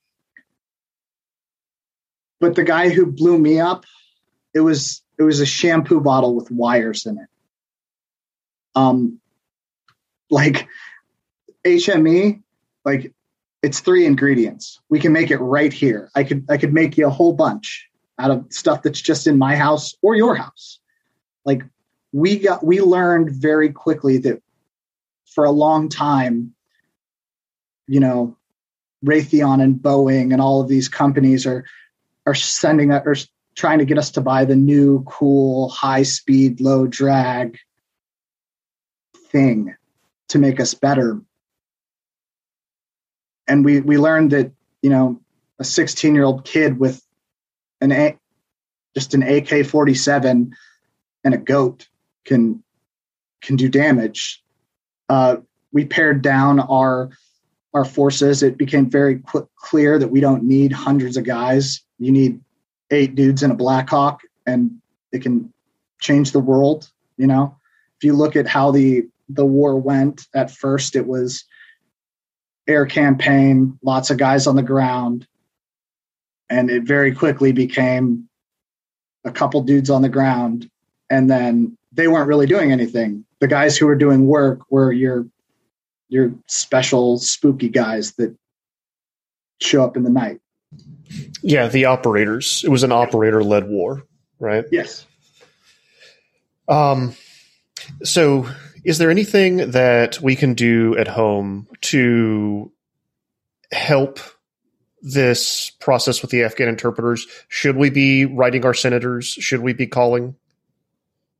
But 2.40 2.54
the 2.54 2.64
guy 2.64 2.90
who 2.90 3.06
blew 3.06 3.38
me 3.38 3.60
up, 3.60 3.84
it 4.54 4.60
was 4.60 5.02
it 5.18 5.22
was 5.22 5.40
a 5.40 5.46
shampoo 5.46 6.00
bottle 6.00 6.34
with 6.34 6.50
wires 6.50 7.06
in 7.06 7.18
it. 7.18 7.28
Um 8.74 9.20
like 10.30 10.68
HME, 11.64 12.42
like 12.84 13.12
it's 13.62 13.80
three 13.80 14.06
ingredients. 14.06 14.80
We 14.88 14.98
can 14.98 15.12
make 15.12 15.30
it 15.30 15.38
right 15.38 15.72
here. 15.72 16.10
I 16.14 16.24
could 16.24 16.44
I 16.50 16.56
could 16.56 16.72
make 16.72 16.98
you 16.98 17.06
a 17.06 17.10
whole 17.10 17.32
bunch 17.32 17.88
out 18.18 18.30
of 18.30 18.46
stuff 18.50 18.82
that's 18.82 19.00
just 19.00 19.26
in 19.26 19.38
my 19.38 19.56
house 19.56 19.94
or 20.02 20.16
your 20.16 20.34
house. 20.34 20.80
Like 21.44 21.62
we 22.12 22.38
got 22.38 22.64
we 22.64 22.80
learned 22.80 23.30
very 23.30 23.70
quickly 23.70 24.18
that 24.18 24.42
for 25.26 25.44
a 25.44 25.50
long 25.50 25.88
time, 25.88 26.54
you 27.86 28.00
know, 28.00 28.36
Raytheon 29.04 29.62
and 29.62 29.76
Boeing 29.76 30.32
and 30.32 30.40
all 30.40 30.60
of 30.60 30.68
these 30.68 30.88
companies 30.88 31.46
are 31.46 31.64
are 32.26 32.34
sending 32.34 32.92
us 32.92 33.02
or 33.04 33.16
trying 33.56 33.78
to 33.80 33.84
get 33.84 33.98
us 33.98 34.12
to 34.12 34.20
buy 34.20 34.44
the 34.44 34.56
new 34.56 35.02
cool 35.04 35.68
high 35.68 36.04
speed 36.04 36.60
low 36.60 36.86
drag 36.86 37.58
thing 39.30 39.74
to 40.28 40.38
make 40.38 40.60
us 40.60 40.74
better 40.74 41.20
and 43.48 43.64
we 43.64 43.80
we 43.80 43.98
learned 43.98 44.30
that 44.30 44.52
you 44.80 44.90
know 44.90 45.20
a 45.58 45.64
16 45.64 46.14
year 46.14 46.24
old 46.24 46.44
kid 46.44 46.78
with 46.78 47.04
an 47.80 47.92
a 47.92 48.18
just 48.94 49.14
an 49.14 49.22
AK 49.22 49.66
47 49.66 50.54
and 51.24 51.34
a 51.34 51.38
goat 51.38 51.88
can 52.24 52.62
can 53.42 53.56
do 53.56 53.68
damage. 53.68 54.42
Uh, 55.08 55.36
we 55.72 55.84
pared 55.84 56.22
down 56.22 56.60
our 56.60 57.10
our 57.74 57.84
forces. 57.84 58.42
It 58.42 58.58
became 58.58 58.88
very 58.88 59.22
clear 59.56 59.98
that 59.98 60.08
we 60.08 60.20
don't 60.20 60.42
need 60.42 60.72
hundreds 60.72 61.16
of 61.16 61.24
guys. 61.24 61.82
You 61.98 62.12
need 62.12 62.40
eight 62.90 63.14
dudes 63.14 63.42
in 63.42 63.50
a 63.50 63.54
Blackhawk, 63.54 64.20
and 64.46 64.78
it 65.12 65.22
can 65.22 65.52
change 66.00 66.32
the 66.32 66.40
world. 66.40 66.90
You 67.16 67.26
know, 67.26 67.56
if 67.96 68.04
you 68.04 68.12
look 68.12 68.36
at 68.36 68.46
how 68.46 68.70
the 68.70 69.06
the 69.28 69.46
war 69.46 69.76
went 69.76 70.26
at 70.34 70.50
first, 70.50 70.96
it 70.96 71.06
was 71.06 71.44
air 72.68 72.86
campaign, 72.86 73.78
lots 73.82 74.10
of 74.10 74.18
guys 74.18 74.46
on 74.46 74.56
the 74.56 74.62
ground, 74.62 75.26
and 76.50 76.70
it 76.70 76.82
very 76.82 77.14
quickly 77.14 77.52
became 77.52 78.28
a 79.24 79.32
couple 79.32 79.62
dudes 79.62 79.88
on 79.88 80.02
the 80.02 80.08
ground, 80.08 80.68
and 81.08 81.30
then 81.30 81.76
they 81.92 82.08
weren't 82.08 82.28
really 82.28 82.46
doing 82.46 82.72
anything. 82.72 83.24
The 83.40 83.48
guys 83.48 83.76
who 83.76 83.86
were 83.86 83.96
doing 83.96 84.26
work 84.26 84.60
were 84.70 84.92
your 84.92 85.26
your 86.12 86.34
special 86.46 87.18
spooky 87.18 87.70
guys 87.70 88.12
that 88.12 88.36
show 89.60 89.82
up 89.82 89.96
in 89.96 90.02
the 90.02 90.10
night. 90.10 90.40
Yeah, 91.42 91.68
the 91.68 91.86
operators. 91.86 92.62
It 92.64 92.68
was 92.68 92.82
an 92.82 92.92
operator 92.92 93.42
led 93.42 93.68
war, 93.68 94.02
right? 94.38 94.64
Yes. 94.70 95.06
Um 96.68 97.14
so 98.04 98.46
is 98.84 98.98
there 98.98 99.10
anything 99.10 99.70
that 99.70 100.20
we 100.20 100.36
can 100.36 100.54
do 100.54 100.96
at 100.98 101.08
home 101.08 101.66
to 101.82 102.70
help 103.72 104.20
this 105.00 105.70
process 105.80 106.20
with 106.20 106.30
the 106.30 106.44
Afghan 106.44 106.68
interpreters? 106.68 107.26
Should 107.48 107.76
we 107.76 107.90
be 107.90 108.26
writing 108.26 108.64
our 108.64 108.74
senators? 108.74 109.26
Should 109.26 109.60
we 109.60 109.72
be 109.72 109.86
calling? 109.86 110.36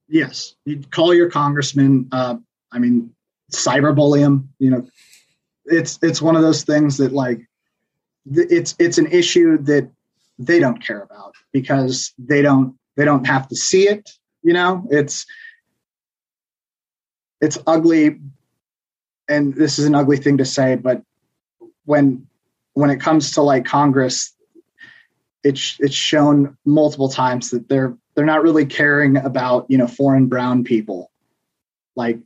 Yes, 0.08 0.54
you 0.64 0.82
call 0.90 1.14
your 1.14 1.30
congressman. 1.30 2.08
Uh, 2.12 2.36
I 2.70 2.78
mean, 2.78 3.14
cyberbully 3.52 4.20
them. 4.20 4.50
You 4.58 4.70
know, 4.70 4.86
it's 5.64 5.98
it's 6.02 6.22
one 6.22 6.36
of 6.36 6.42
those 6.42 6.64
things 6.64 6.96
that 6.98 7.12
like 7.12 7.40
it's 8.30 8.74
it's 8.78 8.98
an 8.98 9.06
issue 9.06 9.58
that 9.58 9.90
they 10.38 10.58
don't 10.58 10.84
care 10.84 11.02
about 11.02 11.34
because 11.52 12.12
they 12.18 12.42
don't 12.42 12.76
they 12.96 13.04
don't 13.04 13.26
have 13.26 13.48
to 13.48 13.56
see 13.56 13.88
it. 13.88 14.10
You 14.42 14.52
know, 14.52 14.86
it's 14.90 15.26
it's 17.40 17.58
ugly 17.66 18.20
and 19.28 19.54
this 19.54 19.78
is 19.78 19.84
an 19.84 19.94
ugly 19.94 20.16
thing 20.16 20.38
to 20.38 20.44
say 20.44 20.76
but 20.76 21.02
when 21.84 22.26
when 22.74 22.88
it 22.88 23.00
comes 23.00 23.32
to 23.32 23.42
like 23.42 23.64
congress 23.64 24.32
it's 25.44 25.76
it's 25.80 25.94
shown 25.94 26.56
multiple 26.64 27.08
times 27.08 27.50
that 27.50 27.68
they're 27.68 27.96
they're 28.14 28.24
not 28.24 28.42
really 28.42 28.64
caring 28.64 29.16
about 29.18 29.66
you 29.68 29.76
know 29.76 29.86
foreign 29.86 30.26
brown 30.26 30.64
people 30.64 31.10
like 31.96 32.18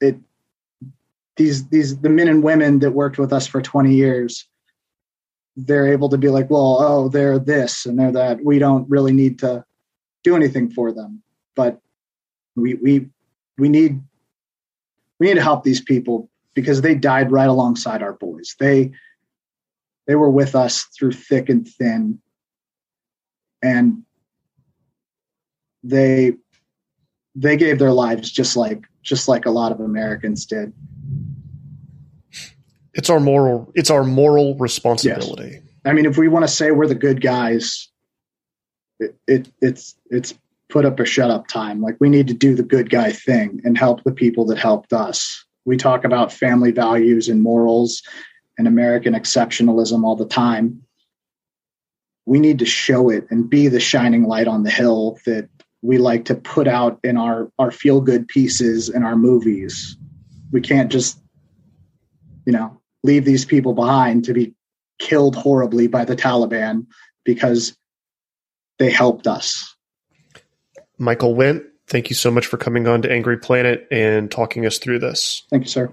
it 0.00 0.16
these 1.36 1.68
these 1.68 1.98
the 2.00 2.08
men 2.08 2.28
and 2.28 2.42
women 2.42 2.78
that 2.80 2.92
worked 2.92 3.18
with 3.18 3.32
us 3.32 3.46
for 3.46 3.62
20 3.62 3.94
years 3.94 4.48
they're 5.56 5.92
able 5.92 6.08
to 6.08 6.18
be 6.18 6.28
like 6.28 6.50
well 6.50 6.78
oh 6.80 7.08
they're 7.08 7.38
this 7.38 7.86
and 7.86 7.98
they're 7.98 8.12
that 8.12 8.44
we 8.44 8.58
don't 8.58 8.88
really 8.88 9.12
need 9.12 9.38
to 9.38 9.64
do 10.24 10.34
anything 10.36 10.70
for 10.70 10.92
them 10.92 11.22
but 11.54 11.80
we 12.56 12.74
we 12.74 13.08
we 13.56 13.68
need 13.68 14.00
we 15.18 15.26
need 15.26 15.34
to 15.34 15.42
help 15.42 15.64
these 15.64 15.80
people 15.80 16.30
because 16.54 16.80
they 16.80 16.94
died 16.94 17.30
right 17.30 17.48
alongside 17.48 18.02
our 18.02 18.14
boys. 18.14 18.56
They 18.58 18.92
they 20.06 20.14
were 20.14 20.30
with 20.30 20.54
us 20.54 20.84
through 20.84 21.12
thick 21.12 21.48
and 21.48 21.68
thin, 21.68 22.20
and 23.62 24.02
they 25.82 26.34
they 27.38 27.56
gave 27.56 27.78
their 27.78 27.92
lives 27.92 28.30
just 28.30 28.56
like 28.56 28.84
just 29.02 29.28
like 29.28 29.46
a 29.46 29.50
lot 29.50 29.72
of 29.72 29.80
Americans 29.80 30.44
did. 30.44 30.72
It's 32.94 33.08
our 33.08 33.20
moral 33.20 33.70
it's 33.74 33.90
our 33.90 34.04
moral 34.04 34.56
responsibility. 34.56 35.50
Yes. 35.52 35.62
I 35.84 35.92
mean, 35.92 36.04
if 36.04 36.18
we 36.18 36.28
want 36.28 36.44
to 36.44 36.52
say 36.52 36.72
we're 36.72 36.88
the 36.88 36.94
good 36.94 37.20
guys, 37.20 37.88
it, 38.98 39.16
it 39.26 39.48
it's 39.62 39.94
it's 40.10 40.34
put 40.68 40.84
up 40.84 40.98
or 40.98 41.06
shut 41.06 41.30
up 41.30 41.46
time. 41.46 41.80
Like 41.80 41.96
we 42.00 42.08
need 42.08 42.26
to 42.28 42.34
do 42.34 42.54
the 42.54 42.62
good 42.62 42.90
guy 42.90 43.12
thing 43.12 43.60
and 43.64 43.78
help 43.78 44.02
the 44.04 44.12
people 44.12 44.44
that 44.46 44.58
helped 44.58 44.92
us. 44.92 45.44
We 45.64 45.76
talk 45.76 46.04
about 46.04 46.32
family 46.32 46.72
values 46.72 47.28
and 47.28 47.42
morals 47.42 48.02
and 48.58 48.66
American 48.66 49.14
exceptionalism 49.14 50.02
all 50.02 50.16
the 50.16 50.26
time. 50.26 50.82
We 52.26 52.40
need 52.40 52.58
to 52.58 52.66
show 52.66 53.08
it 53.08 53.26
and 53.30 53.48
be 53.48 53.68
the 53.68 53.80
shining 53.80 54.24
light 54.24 54.48
on 54.48 54.64
the 54.64 54.70
hill 54.70 55.18
that 55.24 55.48
we 55.82 55.98
like 55.98 56.24
to 56.26 56.34
put 56.34 56.66
out 56.66 56.98
in 57.04 57.16
our, 57.16 57.50
our 57.58 57.70
feel 57.70 58.00
good 58.00 58.26
pieces 58.28 58.88
in 58.88 59.02
our 59.02 59.16
movies. 59.16 59.96
We 60.50 60.60
can't 60.60 60.90
just, 60.90 61.20
you 62.46 62.52
know, 62.52 62.80
leave 63.04 63.24
these 63.24 63.44
people 63.44 63.74
behind 63.74 64.24
to 64.24 64.32
be 64.32 64.54
killed 64.98 65.36
horribly 65.36 65.86
by 65.86 66.04
the 66.04 66.16
Taliban 66.16 66.86
because 67.24 67.76
they 68.78 68.90
helped 68.90 69.26
us 69.26 69.76
Michael 70.98 71.34
Wendt, 71.34 71.64
thank 71.86 72.10
you 72.10 72.16
so 72.16 72.30
much 72.30 72.46
for 72.46 72.56
coming 72.56 72.86
on 72.88 73.02
to 73.02 73.10
Angry 73.10 73.38
Planet 73.38 73.86
and 73.90 74.30
talking 74.30 74.66
us 74.66 74.78
through 74.78 74.98
this. 74.98 75.44
Thank 75.50 75.64
you, 75.64 75.70
sir. 75.70 75.92